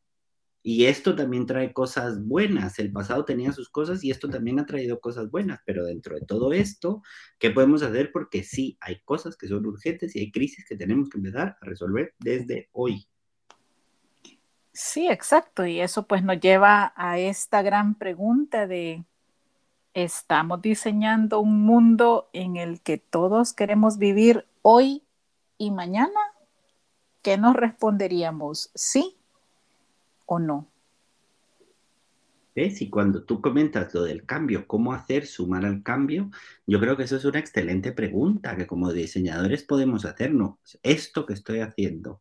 [0.62, 2.78] y esto también trae cosas buenas.
[2.78, 6.24] El pasado tenía sus cosas y esto también ha traído cosas buenas, pero dentro de
[6.24, 7.02] todo esto,
[7.38, 8.12] ¿qué podemos hacer?
[8.12, 11.64] Porque sí, hay cosas que son urgentes y hay crisis que tenemos que empezar a
[11.64, 13.08] resolver desde hoy.
[14.72, 15.66] Sí, exacto.
[15.66, 19.04] Y eso pues nos lleva a esta gran pregunta de,
[19.94, 25.02] ¿estamos diseñando un mundo en el que todos queremos vivir hoy
[25.58, 26.20] y mañana?
[27.22, 28.70] ¿Qué nos responderíamos?
[28.74, 29.16] ¿Sí
[30.26, 30.66] o no?
[32.54, 32.82] ¿Ves?
[32.82, 36.30] Y cuando tú comentas lo del cambio, cómo hacer sumar al cambio,
[36.66, 40.58] yo creo que eso es una excelente pregunta que como diseñadores podemos hacernos.
[40.82, 42.20] Esto que estoy haciendo,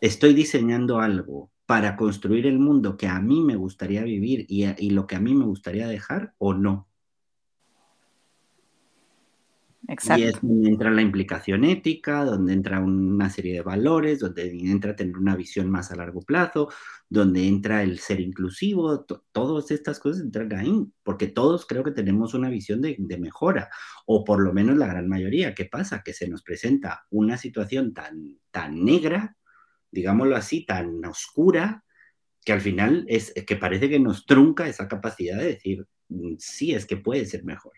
[0.00, 4.90] estoy diseñando algo para construir el mundo que a mí me gustaría vivir y, y
[4.90, 6.86] lo que a mí me gustaría dejar o no.
[9.88, 14.96] Y es donde entra la implicación ética, donde entra una serie de valores, donde entra
[14.96, 16.68] tener una visión más a largo plazo,
[17.08, 22.34] donde entra el ser inclusivo, todas estas cosas entran ahí, porque todos creo que tenemos
[22.34, 23.70] una visión de, de, mejora,
[24.06, 25.54] o por lo menos la gran mayoría.
[25.54, 26.02] ¿Qué pasa?
[26.04, 29.36] Que se nos presenta una situación tan, tan negra,
[29.92, 31.84] digámoslo así, tan oscura,
[32.44, 36.74] que al final es que parece que nos trunca esa capacidad de decir, mm, sí,
[36.74, 37.72] es que puede ser mejor.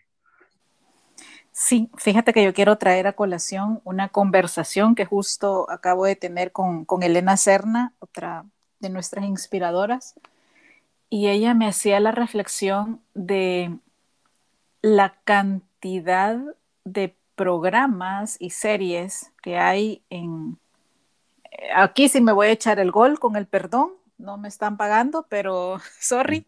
[1.61, 6.53] Sí, fíjate que yo quiero traer a colación una conversación que justo acabo de tener
[6.53, 8.45] con, con Elena Serna, otra
[8.79, 10.15] de nuestras inspiradoras,
[11.09, 13.77] y ella me hacía la reflexión de
[14.81, 16.39] la cantidad
[16.85, 20.57] de programas y series que hay en...
[21.75, 25.25] Aquí sí me voy a echar el gol con el perdón, no me están pagando,
[25.27, 26.45] pero sorry.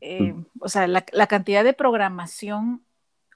[0.00, 2.80] Eh, o sea, la, la, cantidad de programación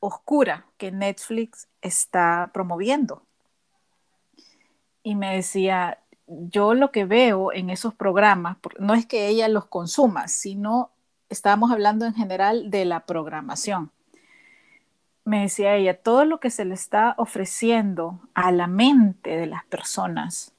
[0.01, 3.23] oscura que Netflix está promoviendo.
[5.03, 9.67] Y me decía, yo lo que veo en esos programas, no es que ella los
[9.67, 10.91] consuma, sino
[11.29, 13.91] estábamos hablando en general de la programación.
[15.25, 19.65] Me decía ella, todo lo que se le está ofreciendo a la mente de las
[19.67, 20.55] personas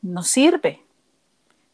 [0.00, 0.82] no sirve,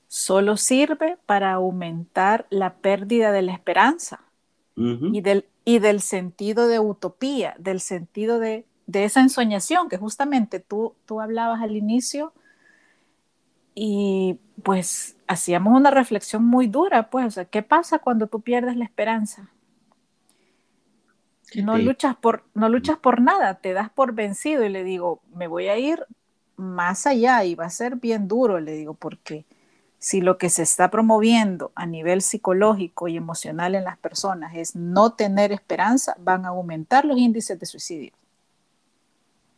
[0.08, 4.20] solo sirve para aumentar la pérdida de la esperanza
[4.76, 10.60] y, del, y del sentido de utopía, del sentido de, de esa ensoñación que justamente
[10.60, 12.32] tú, tú hablabas al inicio.
[13.74, 18.76] Y pues hacíamos una reflexión muy dura, pues, o sea, ¿qué pasa cuando tú pierdes
[18.76, 19.50] la esperanza?
[21.54, 25.46] No luchas, por, no luchas por nada, te das por vencido y le digo, me
[25.46, 26.04] voy a ir
[26.56, 29.44] más allá y va a ser bien duro, le digo, porque
[30.04, 34.76] si lo que se está promoviendo a nivel psicológico y emocional en las personas es
[34.76, 38.12] no tener esperanza, van a aumentar los índices de suicidio.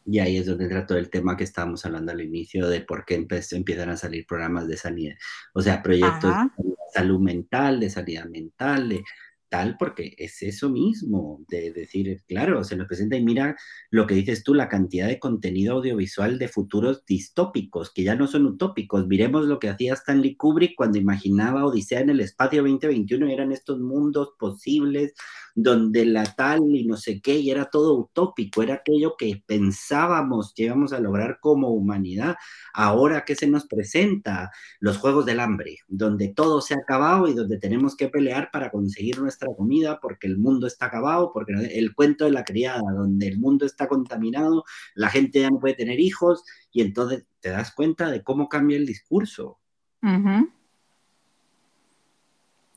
[0.04, 3.04] Y ahí es donde entra todo el tema que estábamos hablando al inicio de por
[3.04, 5.16] qué empiezan a salir programas de sanidad,
[5.52, 9.02] o sea, proyectos de salud mental, de sanidad mental, de
[9.48, 13.56] tal, porque es eso mismo, de decir, claro, se nos presenta y mira
[13.90, 18.26] lo que dices tú, la cantidad de contenido audiovisual de futuros distópicos, que ya no
[18.26, 19.06] son utópicos.
[19.06, 23.78] Miremos lo que hacía Stanley Kubrick cuando imaginaba Odisea en el espacio 2021, eran estos
[23.78, 25.14] mundos posibles
[25.54, 30.52] donde la tal y no sé qué, y era todo utópico, era aquello que pensábamos
[30.54, 32.36] que íbamos a lograr como humanidad.
[32.74, 37.34] Ahora que se nos presenta los Juegos del Hambre, donde todo se ha acabado y
[37.34, 41.94] donde tenemos que pelear para conseguir nuestra comida porque el mundo está acabado, porque el
[41.94, 46.00] cuento de la criada, donde el mundo está contaminado, la gente ya no puede tener
[46.00, 49.58] hijos y entonces te das cuenta de cómo cambia el discurso.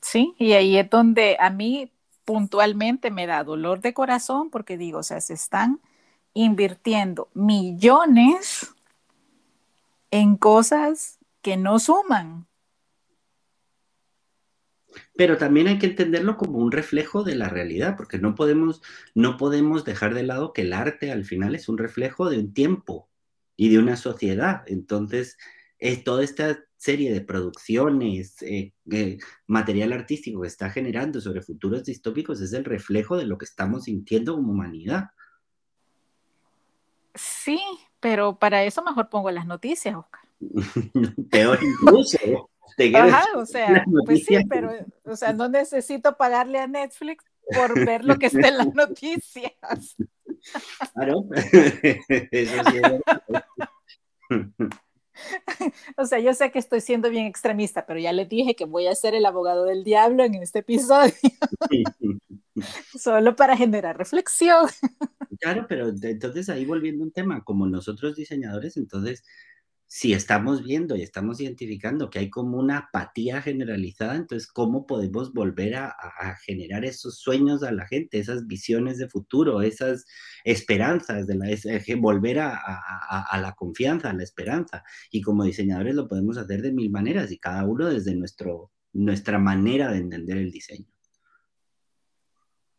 [0.02, 1.92] Sí, y ahí es donde a mí
[2.24, 5.80] puntualmente me da dolor de corazón porque digo, o sea, se están
[6.34, 8.74] invirtiendo millones
[10.10, 12.46] en cosas que no suman.
[15.20, 18.80] Pero también hay que entenderlo como un reflejo de la realidad, porque no podemos,
[19.14, 22.54] no podemos dejar de lado que el arte al final es un reflejo de un
[22.54, 23.10] tiempo
[23.54, 24.62] y de una sociedad.
[24.66, 25.36] Entonces,
[25.78, 31.84] es toda esta serie de producciones, eh, eh, material artístico que está generando sobre futuros
[31.84, 35.10] distópicos es el reflejo de lo que estamos sintiendo como humanidad.
[37.14, 37.60] Sí,
[38.00, 40.22] pero para eso mejor pongo las noticias, Oscar.
[41.30, 42.49] Peor incluso.
[42.94, 44.72] Ajá, o sea, pues sí, pero
[45.04, 49.96] o sea, no necesito pagarle a Netflix por ver lo que está en las noticias.
[50.94, 51.24] Claro,
[52.30, 52.80] eso sí
[55.96, 58.86] o sea, yo sé que estoy siendo bien extremista, pero ya les dije que voy
[58.86, 61.12] a ser el abogado del diablo en este episodio.
[62.98, 64.68] Solo para generar reflexión.
[65.40, 69.24] Claro, pero entonces ahí volviendo un tema, como nosotros diseñadores, entonces
[69.92, 75.32] si estamos viendo y estamos identificando que hay como una apatía generalizada, entonces, ¿cómo podemos
[75.32, 75.96] volver a,
[76.44, 80.06] generar esos sueños a la gente, esas visiones de futuro, esas
[80.44, 84.84] esperanzas, de la, eh, volver a, a, la confianza, a la esperanza?
[85.10, 89.40] Y como diseñadores lo podemos hacer de mil maneras y cada uno desde nuestro, nuestra
[89.40, 90.86] manera de entender el diseño.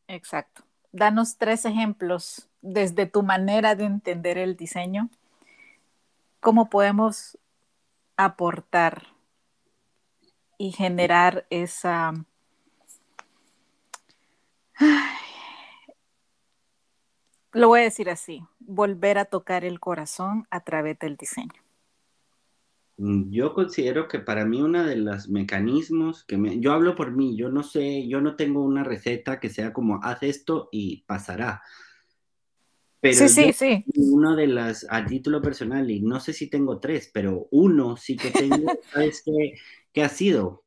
[0.07, 0.63] Exacto.
[0.93, 5.09] Danos tres ejemplos desde tu manera de entender el diseño
[6.41, 7.37] cómo podemos
[8.17, 9.07] aportar
[10.57, 12.11] y generar esa...
[17.53, 21.61] Lo voy a decir así, volver a tocar el corazón a través del diseño.
[22.97, 27.11] Mm, yo considero que para mí uno de los mecanismos que me, yo hablo por
[27.11, 31.03] mí, yo no sé, yo no tengo una receta que sea como haz esto y
[31.07, 31.61] pasará.
[33.01, 33.83] Pero sí, sí, sí.
[33.95, 38.15] Uno de las, a título personal, y no sé si tengo tres, pero uno sí
[38.15, 38.57] que tengo,
[38.93, 39.55] ¿sabes qué,
[39.91, 40.63] qué ha sido?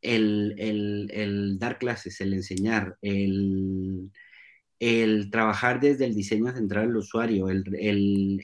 [0.00, 4.12] El, el, el, dar clases, el enseñar, el,
[4.78, 7.64] el, trabajar desde el diseño central al usuario, el,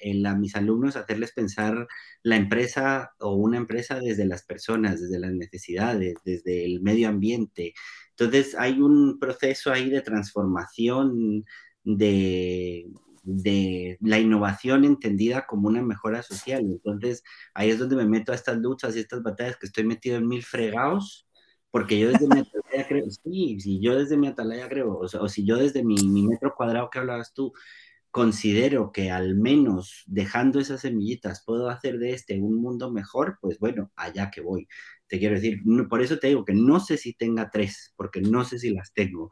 [0.02, 1.86] el, a mis alumnos hacerles pensar
[2.24, 7.74] la empresa o una empresa desde las personas, desde las necesidades, desde el medio ambiente.
[8.10, 11.44] Entonces hay un proceso ahí de transformación
[11.84, 12.86] de,
[13.24, 16.60] de la innovación entendida como una mejora social.
[16.62, 17.22] Entonces,
[17.54, 20.28] ahí es donde me meto a estas luchas y estas batallas que estoy metido en
[20.28, 21.26] mil fregados,
[21.70, 25.44] porque yo desde mi atalaya creo, sí, si yo desde mi atalaya creo, o, si
[25.44, 27.52] yo desde mi, mi, metro cuadrado que hablabas tú,
[28.10, 33.58] considero que al menos dejando esas semillitas puedo hacer de este un mundo mejor, pues
[33.58, 34.68] bueno, allá que voy.
[35.08, 38.44] Te quiero decir, por eso te digo que no sé si tenga tres, porque no
[38.44, 39.30] sé si las tengo,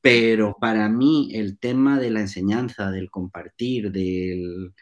[0.00, 4.72] pero para mí el tema de la enseñanza, del compartir, del,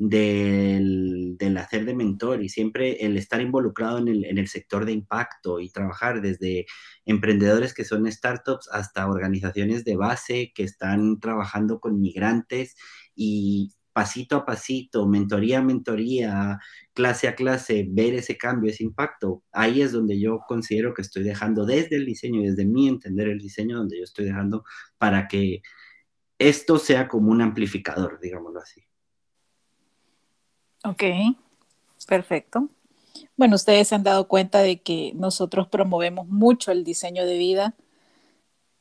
[0.00, 4.92] del, hacer de mentor y siempre el estar involucrado en el, en el, sector de
[4.92, 6.66] impacto y trabajar desde
[7.04, 12.76] emprendedores que son startups hasta organizaciones de base que están trabajando con migrantes
[13.14, 16.58] y, pasito a pasito, mentoría a mentoría,
[16.94, 21.22] clase a clase, ver ese cambio, ese impacto, ahí es donde yo considero que estoy
[21.22, 24.64] dejando desde el diseño, desde mi entender el diseño, donde yo estoy dejando
[24.96, 25.60] para que
[26.38, 28.80] esto sea como un amplificador, digámoslo así.
[30.82, 31.02] Ok,
[32.08, 32.70] perfecto.
[33.36, 37.74] Bueno, ustedes se han dado cuenta de que nosotros promovemos mucho el diseño de vida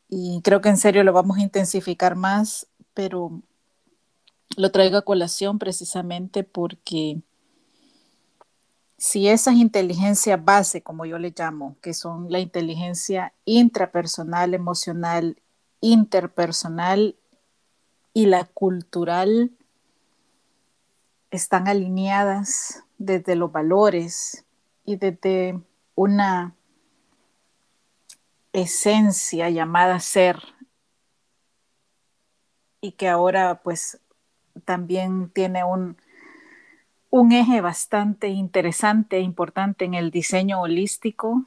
[0.08, 3.44] y creo que en serio lo vamos a intensificar más, pero
[4.58, 7.22] lo traigo a colación precisamente porque
[8.97, 15.41] si esas inteligencias base, como yo le llamo, que son la inteligencia intrapersonal, emocional,
[15.80, 17.16] interpersonal
[18.14, 19.52] y la cultural,
[21.32, 24.45] están alineadas desde los valores
[24.84, 25.62] y desde
[25.95, 26.56] una
[28.52, 30.41] esencia llamada ser.
[32.82, 34.00] Y que ahora pues
[34.60, 35.97] también tiene un,
[37.10, 41.45] un eje bastante interesante e importante en el diseño holístico.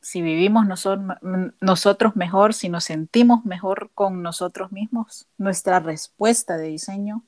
[0.00, 7.22] Si vivimos nosotros mejor, si nos sentimos mejor con nosotros mismos, nuestra respuesta de diseño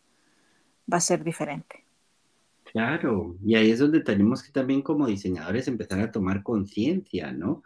[0.92, 1.84] va a ser diferente.
[2.64, 7.62] Claro, y ahí es donde tenemos que también como diseñadores empezar a tomar conciencia, ¿no?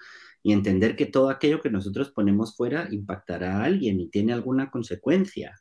[0.48, 4.70] Y entender que todo aquello que nosotros ponemos fuera impactará a alguien y tiene alguna
[4.70, 5.60] consecuencia.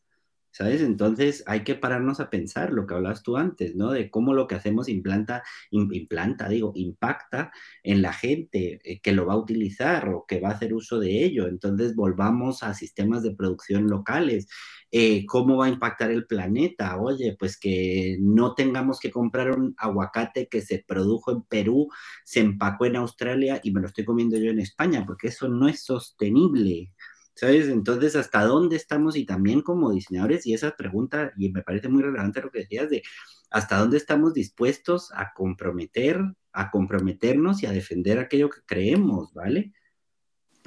[0.49, 0.81] ¿Sabes?
[0.81, 3.91] Entonces hay que pararnos a pensar lo que hablas tú antes, ¿no?
[3.91, 7.51] De cómo lo que hacemos implanta, implanta, digo, impacta
[7.83, 11.01] en la gente eh, que lo va a utilizar o que va a hacer uso
[11.01, 11.49] de ello.
[11.49, 14.47] Entonces volvamos a sistemas de producción locales.
[14.91, 16.97] Eh, ¿Cómo va a impactar el planeta?
[16.97, 21.89] Oye, pues que no tengamos que comprar un aguacate que se produjo en Perú,
[22.23, 25.67] se empacó en Australia y me lo estoy comiendo yo en España, porque eso no
[25.67, 26.91] es sostenible.
[27.37, 27.67] ¿sabes?
[27.69, 29.15] Entonces, ¿hasta dónde estamos?
[29.15, 32.89] Y también como diseñadores, y esa pregunta, y me parece muy relevante lo que decías,
[32.89, 33.03] de
[33.51, 36.19] hasta dónde estamos dispuestos a comprometer,
[36.51, 39.71] a comprometernos y a defender aquello que creemos, ¿vale?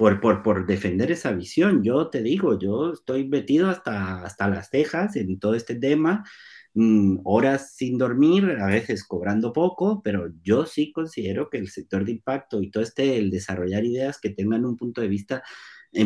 [0.01, 1.83] Por, por, por defender esa visión.
[1.83, 6.25] Yo te digo, yo estoy metido hasta, hasta las cejas en todo este tema,
[6.73, 12.03] mm, horas sin dormir, a veces cobrando poco, pero yo sí considero que el sector
[12.03, 15.43] de impacto y todo este, el desarrollar ideas que tengan un punto de vista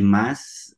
[0.02, 0.76] más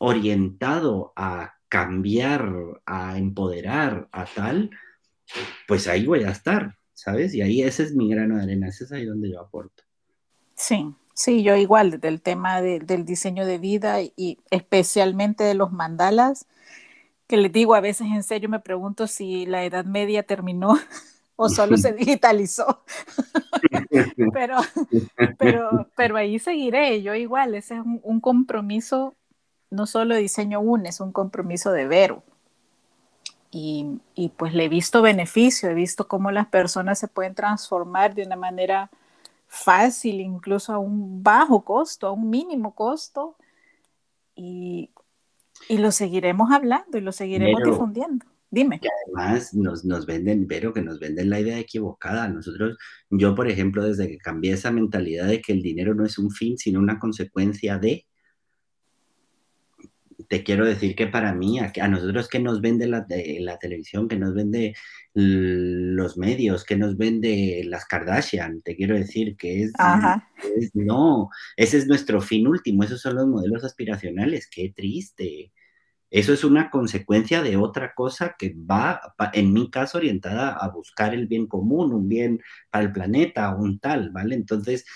[0.00, 2.52] orientado a cambiar,
[2.86, 4.70] a empoderar, a tal,
[5.68, 7.34] pues ahí voy a estar, ¿sabes?
[7.34, 9.84] Y ahí ese es mi grano de arena, ese es ahí donde yo aporto.
[10.56, 16.46] Sí, sí, yo igual, del tema del diseño de vida y especialmente de los mandalas,
[17.26, 20.78] que les digo, a veces en serio me pregunto si la Edad Media terminó
[21.36, 22.84] o solo se digitalizó.
[24.32, 24.58] pero,
[25.38, 29.16] pero, pero ahí seguiré, yo igual, ese es un, compromiso,
[29.70, 32.22] no solo diseño un, es un compromiso de Vero.
[33.50, 38.14] Y, y, pues le he visto beneficio, he visto cómo las personas se pueden transformar
[38.14, 38.88] de una manera
[39.48, 43.36] fácil, incluso a un bajo costo, a un mínimo costo.
[44.36, 44.90] Y,
[45.68, 48.24] y lo seguiremos hablando y lo seguiremos difundiendo.
[48.50, 48.80] Dime.
[48.80, 52.28] Que además nos, nos venden, pero que nos venden la idea equivocada.
[52.28, 52.78] Nosotros,
[53.10, 56.30] yo por ejemplo, desde que cambié esa mentalidad de que el dinero no es un
[56.30, 58.06] fin, sino una consecuencia de,
[60.28, 64.16] te quiero decir que para mí, a, nosotros que nos vende la, la, televisión, que
[64.16, 64.74] nos vende
[65.14, 69.72] los medios, que nos vende las Kardashian, te quiero decir que es,
[70.56, 75.52] es, no, ese es nuestro fin último, esos son los modelos aspiracionales, qué triste.
[76.10, 79.00] Eso es una consecuencia de otra cosa que va,
[79.34, 82.40] en mi caso, orientada a buscar el bien común, un bien
[82.70, 84.34] para el planeta, un tal, ¿vale?
[84.34, 84.86] Entonces,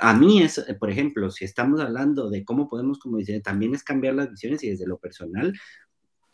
[0.00, 3.82] a mí es, por ejemplo, si estamos hablando de cómo podemos, como dice, también es
[3.82, 5.54] cambiar las visiones y desde lo personal,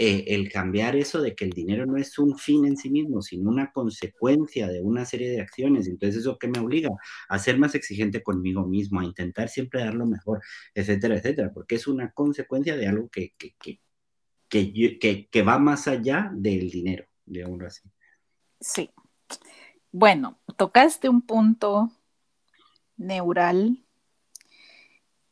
[0.03, 3.21] eh, el cambiar eso de que el dinero no es un fin en sí mismo,
[3.21, 5.87] sino una consecuencia de una serie de acciones.
[5.89, 6.89] Entonces, ¿eso que me obliga?
[7.29, 10.41] A ser más exigente conmigo mismo, a intentar siempre dar lo mejor,
[10.73, 13.55] etcétera, etcétera, porque es una consecuencia de algo que, que,
[14.49, 17.83] que, que, va más allá del dinero, digámoslo así.
[18.59, 18.89] Sí.
[19.93, 21.93] Bueno, tocaste un punto
[22.97, 23.85] neural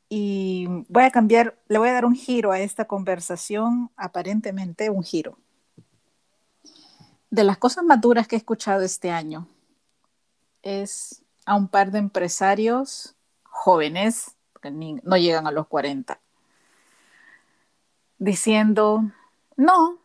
[0.09, 5.03] y voy a cambiar, le voy a dar un giro a esta conversación, aparentemente un
[5.03, 5.39] giro.
[7.31, 9.47] De las cosas más duras que he escuchado este año
[10.63, 16.19] es a un par de empresarios jóvenes, que no llegan a los 40,
[18.19, 19.11] diciendo,
[19.57, 19.99] no,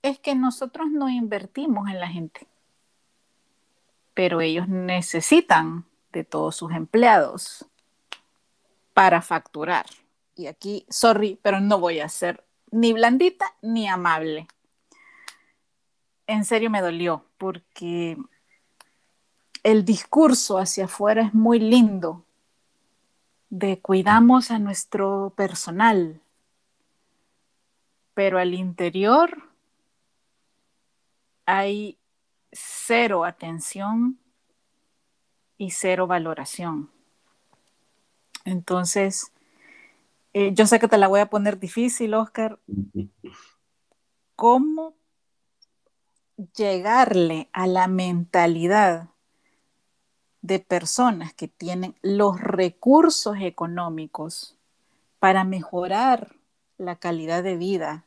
[0.00, 2.46] es que nosotros no invertimos en la gente,
[4.14, 7.66] pero ellos necesitan de todos sus empleados
[8.94, 9.86] para facturar.
[10.34, 14.48] Y aquí, sorry, pero no voy a ser ni blandita ni amable.
[16.26, 18.16] En serio me dolió porque
[19.62, 22.24] el discurso hacia afuera es muy lindo
[23.50, 26.20] de cuidamos a nuestro personal,
[28.14, 29.50] pero al interior
[31.44, 31.98] hay
[32.50, 34.18] cero atención
[35.58, 36.90] y cero valoración.
[38.44, 39.32] Entonces,
[40.32, 42.58] eh, yo sé que te la voy a poner difícil, Oscar.
[44.36, 44.94] ¿Cómo
[46.56, 49.08] llegarle a la mentalidad
[50.40, 54.56] de personas que tienen los recursos económicos
[55.20, 56.34] para mejorar
[56.78, 58.04] la calidad de vida,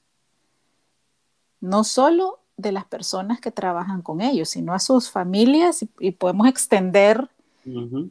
[1.61, 6.47] no solo de las personas que trabajan con ellos, sino a sus familias y, podemos
[6.47, 7.29] extender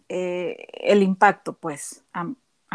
[0.09, 2.27] eh, el impacto, pues, a,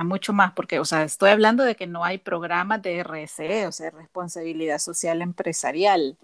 [0.04, 3.72] mucho más, porque, o sea, estoy hablando de que no hay programas de RSE, o
[3.72, 6.18] sea, responsabilidad social empresarial,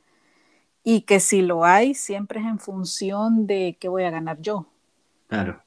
[0.83, 4.67] y que si lo hay, siempre es en función de qué voy a ganar yo.
[5.27, 5.61] Claro.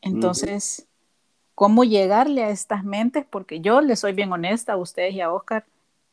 [0.00, 0.88] Entonces,
[1.54, 5.32] cómo llegarle a estas mentes, porque yo le soy bien honesta a ustedes y a
[5.32, 5.66] Oscar,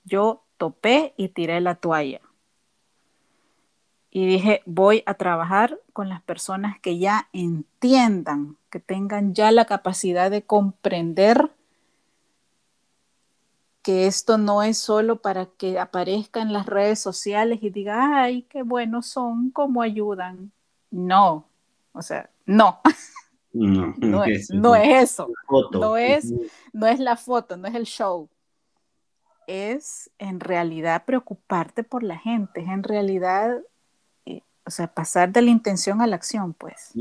[0.03, 2.21] yo topé y tiré la toalla.
[4.15, 9.65] Y dije, voy a trabajar con las personas que ya entiendan, que tengan ya la
[9.65, 11.51] capacidad de comprender
[13.81, 18.43] que esto no es solo para que aparezca en las redes sociales y diga, ay,
[18.43, 20.53] qué buenos son, cómo ayudan.
[20.91, 21.49] No,
[21.91, 22.79] o sea, no.
[23.53, 25.29] No, es, no es eso.
[25.73, 26.33] No es,
[26.71, 28.29] no es la foto, no es el show.
[29.45, 33.61] Es en realidad preocuparte por la gente, es en realidad,
[34.65, 36.91] o sea, pasar de la intención a la acción, pues.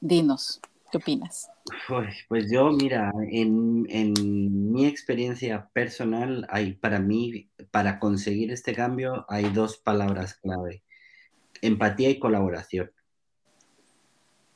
[0.00, 1.50] Dinos, ¿qué opinas?
[2.28, 9.26] Pues, yo, mira, en, en, mi experiencia personal, hay para mí, para conseguir este cambio,
[9.28, 10.84] hay dos palabras clave,
[11.60, 12.90] empatía y colaboración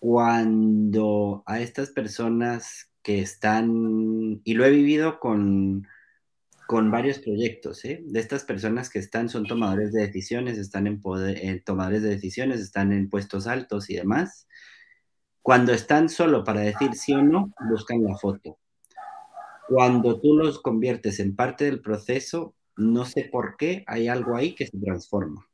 [0.00, 5.86] cuando a estas personas que están, y lo he vivido con,
[6.70, 8.00] con varios proyectos, ¿eh?
[8.06, 12.10] de estas personas que están, son tomadores de decisiones, están en poder, eh, tomadores de
[12.10, 14.46] decisiones, están en puestos altos y demás,
[15.42, 18.56] cuando están solo para decir sí o no, buscan la foto.
[19.66, 24.54] Cuando tú los conviertes en parte del proceso, no sé por qué, hay algo ahí
[24.54, 25.48] que se transforma.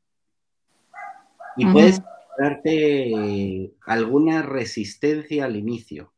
[1.55, 1.99] Y puedes
[2.37, 6.13] darte alguna resistencia al inicio.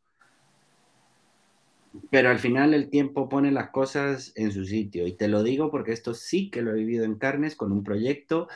[2.11, 5.07] Pero al final el tiempo pone las cosas en su sitio.
[5.07, 7.83] Y te lo digo porque esto sí que lo he vivido en carnes con un
[7.83, 8.47] proyecto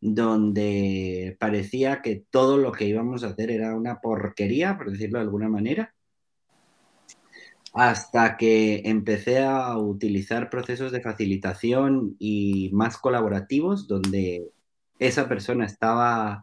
[0.00, 5.24] donde parecía que todo lo que íbamos a hacer era una porquería, por decirlo de
[5.24, 5.94] alguna manera,
[7.74, 14.50] hasta que empecé a utilizar procesos de facilitación y más colaborativos, donde
[14.98, 16.42] esa persona estaba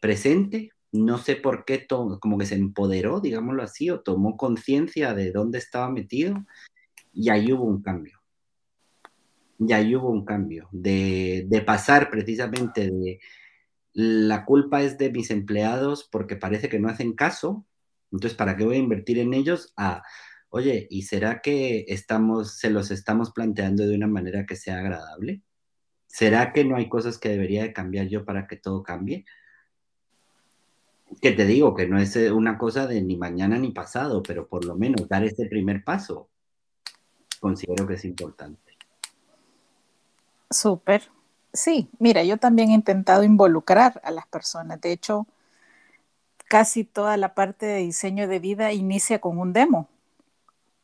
[0.00, 5.32] presente, no sé por qué, como que se empoderó, digámoslo así, o tomó conciencia de
[5.32, 6.44] dónde estaba metido,
[7.12, 8.20] y ahí hubo un cambio
[9.58, 13.20] y ahí hubo un cambio, de, pasar precisamente de
[13.92, 17.66] la culpa es de mis empleados porque parece que no hacen caso,
[18.12, 19.72] entonces ¿para qué voy a invertir en ellos?
[19.76, 20.02] A,
[20.50, 25.42] oye, ¿y será que estamos, se los estamos planteando de una manera que sea agradable?
[26.06, 29.24] ¿Será que no hay cosas que debería de cambiar yo para que todo cambie?
[31.20, 34.46] Que te digo que no es eh, una cosa de ni mañana ni pasado, pero
[34.46, 36.28] por lo menos dar ese primer paso
[37.40, 38.76] considero que es importante.
[40.50, 41.10] Súper.
[41.52, 44.80] Sí, mira, yo también he intentado involucrar a las personas.
[44.80, 45.26] De hecho,
[46.48, 49.88] casi toda la parte de diseño de vida inicia con un demo,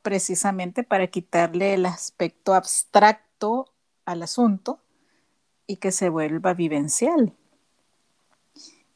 [0.02, 3.66] precisamente para quitarle el aspecto abstracto
[4.04, 4.80] al asunto
[5.66, 7.34] y que se vuelva vivencial.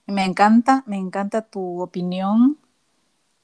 [0.07, 2.59] Me encanta, me encanta tu opinión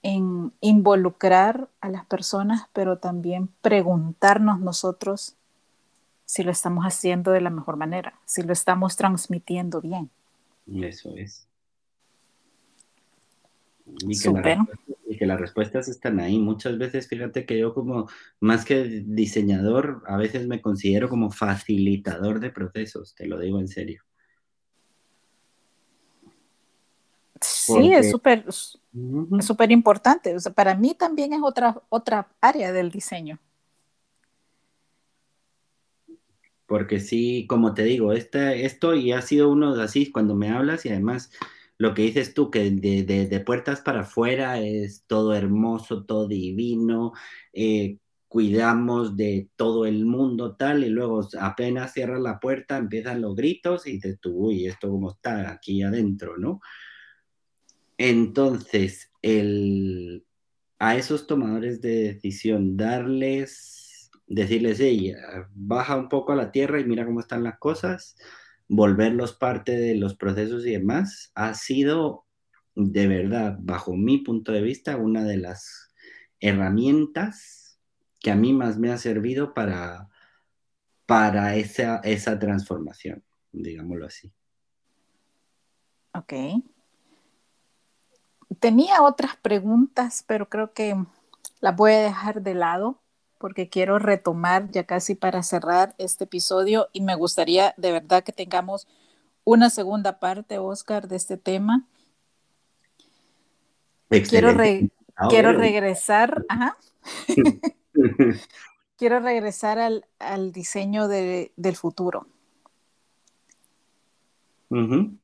[0.02, 5.36] en involucrar a las personas, pero también preguntarnos nosotros
[6.24, 10.10] si lo estamos haciendo de la mejor manera, si lo estamos transmitiendo bien.
[10.66, 11.46] Eso es.
[13.84, 14.18] Y
[15.18, 16.38] que, las respuestas están ahí.
[16.38, 18.08] Muchas veces, fíjate que yo como,
[18.40, 23.68] más que diseñador, a veces me considero como facilitador de procesos, te lo digo en
[23.68, 24.02] serio.
[27.66, 28.44] Sí, es súper
[29.40, 30.34] súper importante.
[30.34, 33.38] O sea, para mí también es otra, otra área del diseño.
[36.72, 40.48] porque sí, como te digo, este, esto y ha sido uno de así cuando me
[40.48, 41.30] hablas y además
[41.76, 47.12] lo que dices tú, que de, puertas para afuera es todo hermoso, todo divino,
[47.52, 53.36] eh, cuidamos de todo el mundo tal, y luego apenas cierras la puerta, empiezan los
[53.36, 56.60] gritos y dices tú, uy, esto cómo está aquí adentro, ¿no?
[58.04, 60.26] Entonces, el,
[60.80, 65.14] a esos tomadores de decisión, darles decirles, hey,
[65.54, 68.16] baja un poco a la tierra y mira cómo están las cosas,
[68.66, 72.26] volverlos parte de los procesos y demás, ha sido
[72.74, 75.94] de verdad, bajo mi punto de vista, una de las
[76.40, 77.78] herramientas
[78.18, 80.08] que a mí más me ha servido para,
[81.06, 83.22] para esa, esa transformación,
[83.52, 84.32] digámoslo así.
[86.14, 86.32] Ok.
[88.60, 90.96] Tenía otras preguntas, pero creo que
[91.60, 92.98] las voy a dejar de lado
[93.38, 98.32] porque quiero retomar ya casi para cerrar este episodio y me gustaría de verdad que
[98.32, 98.86] tengamos
[99.44, 101.86] una segunda parte, Oscar, de este tema.
[104.08, 104.54] Quiero,
[105.28, 106.44] quiero regresar,
[108.96, 112.26] quiero regresar al, diseño del futuro.
[114.68, 115.18] Mm,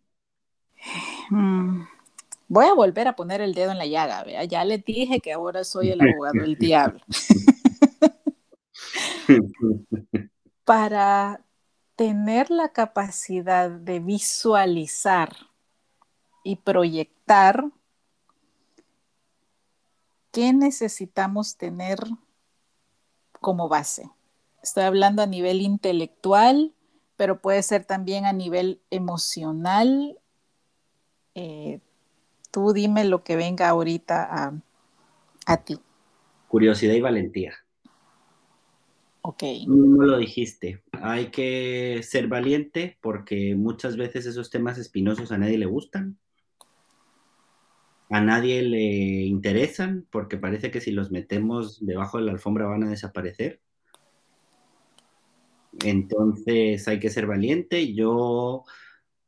[2.49, 5.65] voy a volver a poner el dedo en la llaga, ya le dije que ahora
[5.65, 7.01] soy el abogado del diablo.
[10.65, 11.45] para
[11.97, 15.35] tener la capacidad de visualizar
[16.45, 17.65] y proyectar,
[20.31, 21.99] ¿qué necesitamos tener
[23.41, 24.11] como base?
[24.63, 26.75] Estoy hablando a nivel intelectual,
[27.17, 30.19] pero puede ser también a nivel emocional.
[31.35, 31.81] Eh,
[32.59, 34.53] tú dime lo que venga ahorita a,
[35.47, 35.79] a ti.
[36.49, 37.55] Curiosidad y valentía.
[39.23, 39.45] Ok.
[39.69, 40.83] No lo dijiste.
[40.91, 46.19] Hay que ser valiente porque muchas veces esos temas espinosos a nadie le gustan.
[48.11, 52.83] A nadie le interesan porque parece que si los metemos debajo de la alfombra van
[52.83, 53.61] a desaparecer.
[55.85, 57.95] Entonces hay que ser valiente.
[57.95, 58.65] Yo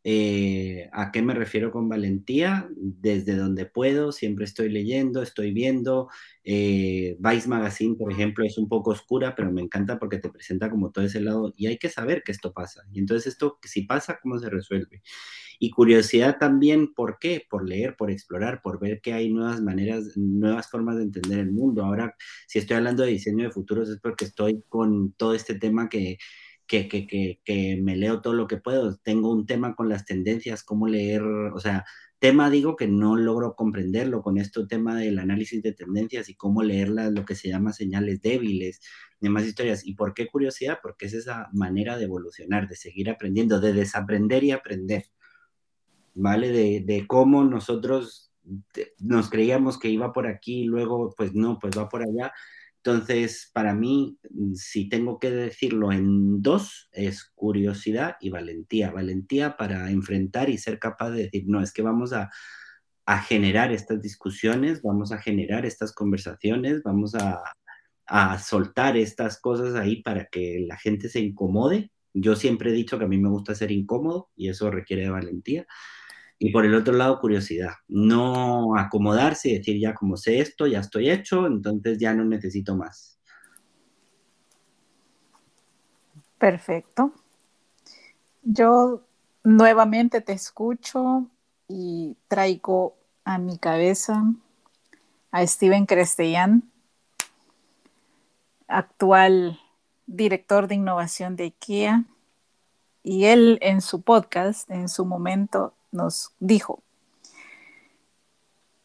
[0.03, 2.69] eh, ¿A qué me refiero con valentía?
[2.77, 6.09] Desde donde puedo, siempre estoy leyendo, estoy viendo.
[6.43, 10.71] Eh, Vice Magazine, por ejemplo, es un poco oscura, pero me encanta porque te presenta
[10.71, 12.83] como todo ese lado y hay que saber que esto pasa.
[12.93, 15.03] Y entonces esto, si pasa, ¿cómo se resuelve?
[15.59, 17.47] Y curiosidad también, ¿por qué?
[17.51, 21.53] Por leer, por explorar, por ver que hay nuevas maneras, nuevas formas de entender el
[21.53, 21.85] mundo.
[21.85, 25.91] Ahora, si estoy hablando de diseño de futuros es porque estoy con todo este tema
[25.91, 26.17] que
[26.71, 28.97] que, me leo todo lo que puedo.
[28.99, 31.85] Tengo un tema con las tendencias, cómo leer, o sea,
[32.19, 36.63] tema digo que no logro comprenderlo con este tema del análisis de tendencias y cómo
[36.63, 38.81] leerlas, lo que se llama señales débiles,
[39.21, 39.87] demás historias.
[39.87, 40.79] ¿Y por qué curiosidad?
[40.83, 45.07] Porque es esa manera de evolucionar, de seguir aprendiendo, de desaprender y aprender,
[46.15, 46.51] ¿vale?
[46.53, 48.33] De, de cómo nosotros
[48.99, 52.33] nos creíamos que iba por aquí y luego, pues no, pues va por allá
[52.83, 58.91] entonces, para mí, mm, si tengo que decirlo en dos, es curiosidad y valentía.
[58.91, 62.31] Valentía para enfrentar y ser capaz de decir, no, es que vamos a,
[63.27, 67.43] generar estas discusiones, vamos a generar estas conversaciones, vamos a,
[68.07, 71.91] a soltar estas cosas ahí para que la gente se incomode.
[72.15, 75.11] Yo siempre he dicho que a mí me gusta ser incómodo y eso requiere de
[75.11, 75.67] valentía.
[76.43, 77.75] Y por el otro lado, curiosidad.
[77.87, 82.75] No acomodarse y decir, ya como sé esto, ya estoy hecho, entonces ya no necesito
[82.75, 83.21] más.
[86.39, 87.13] Perfecto.
[88.43, 89.03] Yo
[89.45, 91.27] nuevamente te escucho
[91.69, 94.25] y traigo a mi cabeza
[95.33, 96.73] a Steven Crestellán,
[98.67, 99.61] actual
[100.07, 102.07] director de innovación de IKEA,
[103.03, 106.83] y él en su podcast, en su momento, nos dijo,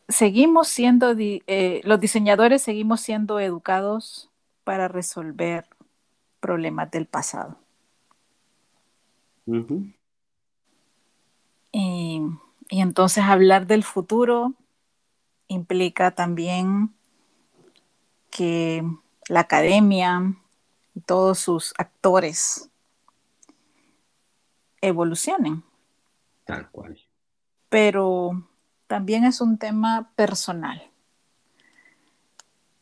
[0.08, 4.30] seguimos siendo, eh, los diseñadores seguimos siendo educados
[4.64, 5.68] para resolver
[6.40, 7.58] problemas del pasado.
[11.72, 12.22] y,
[12.70, 14.54] y entonces hablar del futuro
[15.48, 16.94] implica también
[18.32, 18.84] que
[19.28, 20.36] la academia
[20.94, 22.70] y todos sus actores
[24.82, 25.64] evolucionen.
[26.46, 26.98] Tal cual.
[27.70, 28.48] Pero
[28.88, 30.82] también es un tema personal.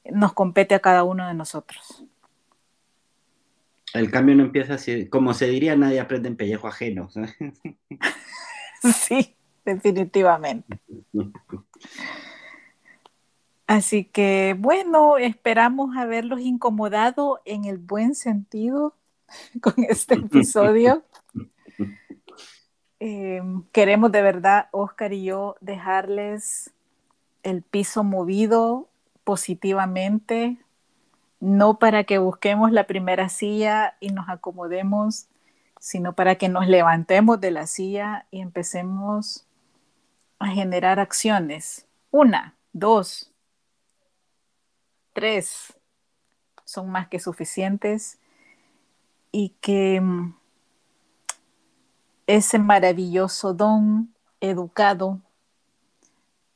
[0.05, 2.05] Nos compete a cada uno de nosotros.
[3.93, 7.09] El cambio no empieza así, como se diría, nadie aprende en pellejo ajeno.
[8.81, 10.79] sí, definitivamente.
[13.67, 18.95] Así que bueno, esperamos haberlos incomodado en el buen sentido
[19.61, 21.03] con este episodio.
[23.05, 26.71] Em, queremos de verdad, Oscar y yo, dejarles
[27.43, 28.87] el piso movido
[29.25, 30.57] positivamente,
[31.41, 35.27] no para que busquemos la primera silla y nos acomodemos,
[35.81, 39.45] sino para que nos levantemos de la silla y empecemos
[40.39, 41.85] a generar acciones.
[42.09, 43.33] Una, dos,
[45.11, 45.73] tres,
[46.63, 48.17] son más que suficientes
[49.33, 50.35] y que em,
[52.27, 55.19] ese maravilloso don educado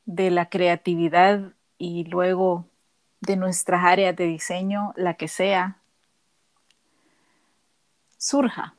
[0.05, 2.65] de la creatividad y luego
[3.21, 5.77] de nuestras áreas de diseño, la que sea,
[8.17, 8.75] surja,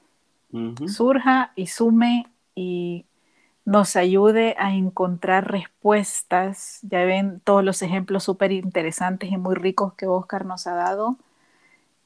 [0.87, 3.05] surja y sume y
[3.65, 6.79] nos ayude a encontrar respuestas.
[6.83, 11.19] Ya ven todos los ejemplos súper interesantes y muy ricos que Oscar nos ha dado.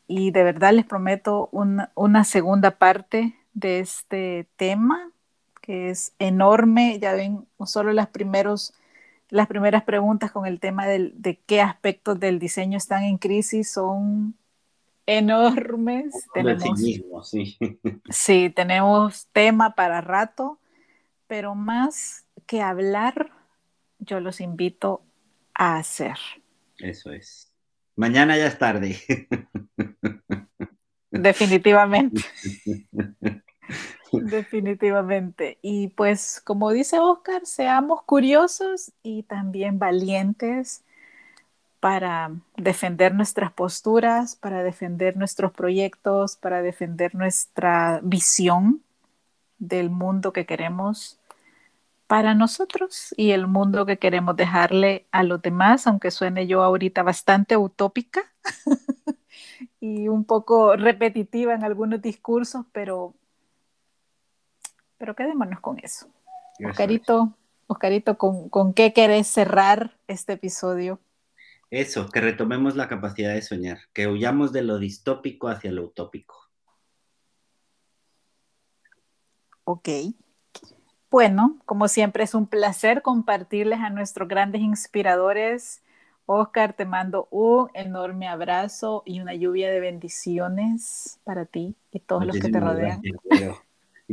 [0.08, 5.10] Y de verdad les prometo una segunda parte de este tema,
[5.60, 6.98] que es enorme.
[7.00, 8.74] Ya ven, solo las, primeros,
[9.28, 14.34] las primeras preguntas con el tema de qué aspectos del diseño están en crisis son
[15.06, 16.14] enormes.
[16.32, 17.58] Tenemos, sí.
[18.10, 20.58] sí, tenemos tema para rato,
[21.26, 23.30] pero más que hablar,
[23.98, 25.02] yo los invito
[25.54, 26.16] a hacer.
[26.78, 27.52] Eso es.
[27.96, 28.96] Mañana ya es tarde.
[31.10, 32.22] Definitivamente.
[34.12, 35.58] Definitivamente.
[35.62, 40.84] Y pues como dice Oscar, seamos curiosos y también valientes
[41.80, 48.82] para defender nuestras posturas, para defender nuestros proyectos, para defender nuestra visión
[49.58, 51.18] del mundo que queremos
[52.06, 57.02] para nosotros y el mundo que queremos dejarle a los demás, aunque suene yo ahorita
[57.02, 58.20] bastante utópica
[59.80, 63.14] y un poco repetitiva en algunos discursos, pero
[65.02, 66.06] pero quedémonos con eso.
[66.64, 67.36] Oscarito,
[67.66, 71.00] Oscarito, ¿con, ¿con qué querés cerrar este episodio?
[71.70, 76.36] Eso, que retomemos la capacidad de soñar, que huyamos de lo distópico hacia lo utópico.
[79.64, 79.88] Ok.
[81.10, 85.82] Bueno, como siempre es un placer compartirles a nuestros grandes inspiradores.
[86.26, 92.24] Oscar, te mando un enorme abrazo y una lluvia de bendiciones para ti y todos
[92.24, 93.02] los que te rodean.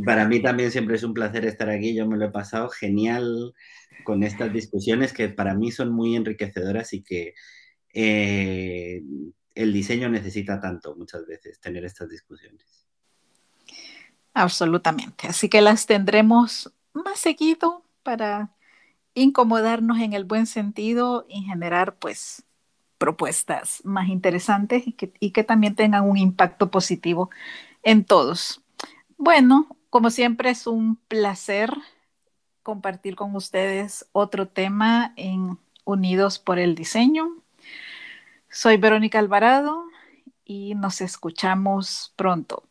[0.04, 1.94] Para mí también siempre es un placer estar aquí.
[1.94, 3.54] Yo me lo he pasado genial
[4.04, 7.34] con estas discusiones que para mí son muy enriquecedoras y que
[7.92, 9.02] eh,
[9.54, 12.86] el diseño necesita tanto muchas veces tener estas discusiones.
[14.32, 15.26] Absolutamente.
[15.26, 18.50] Así que las tendremos más seguido para
[19.14, 22.44] incomodarnos en el buen sentido y generar pues
[22.96, 27.30] propuestas más interesantes y que también tengan un impacto positivo
[27.82, 28.62] en todos.
[29.16, 31.72] Bueno, como siempre es un placer
[32.62, 37.28] compartir con ustedes otro tema en Unidos por el Diseño.
[38.48, 39.84] Soy Verónica Alvarado
[40.44, 42.69] y nos escuchamos pronto.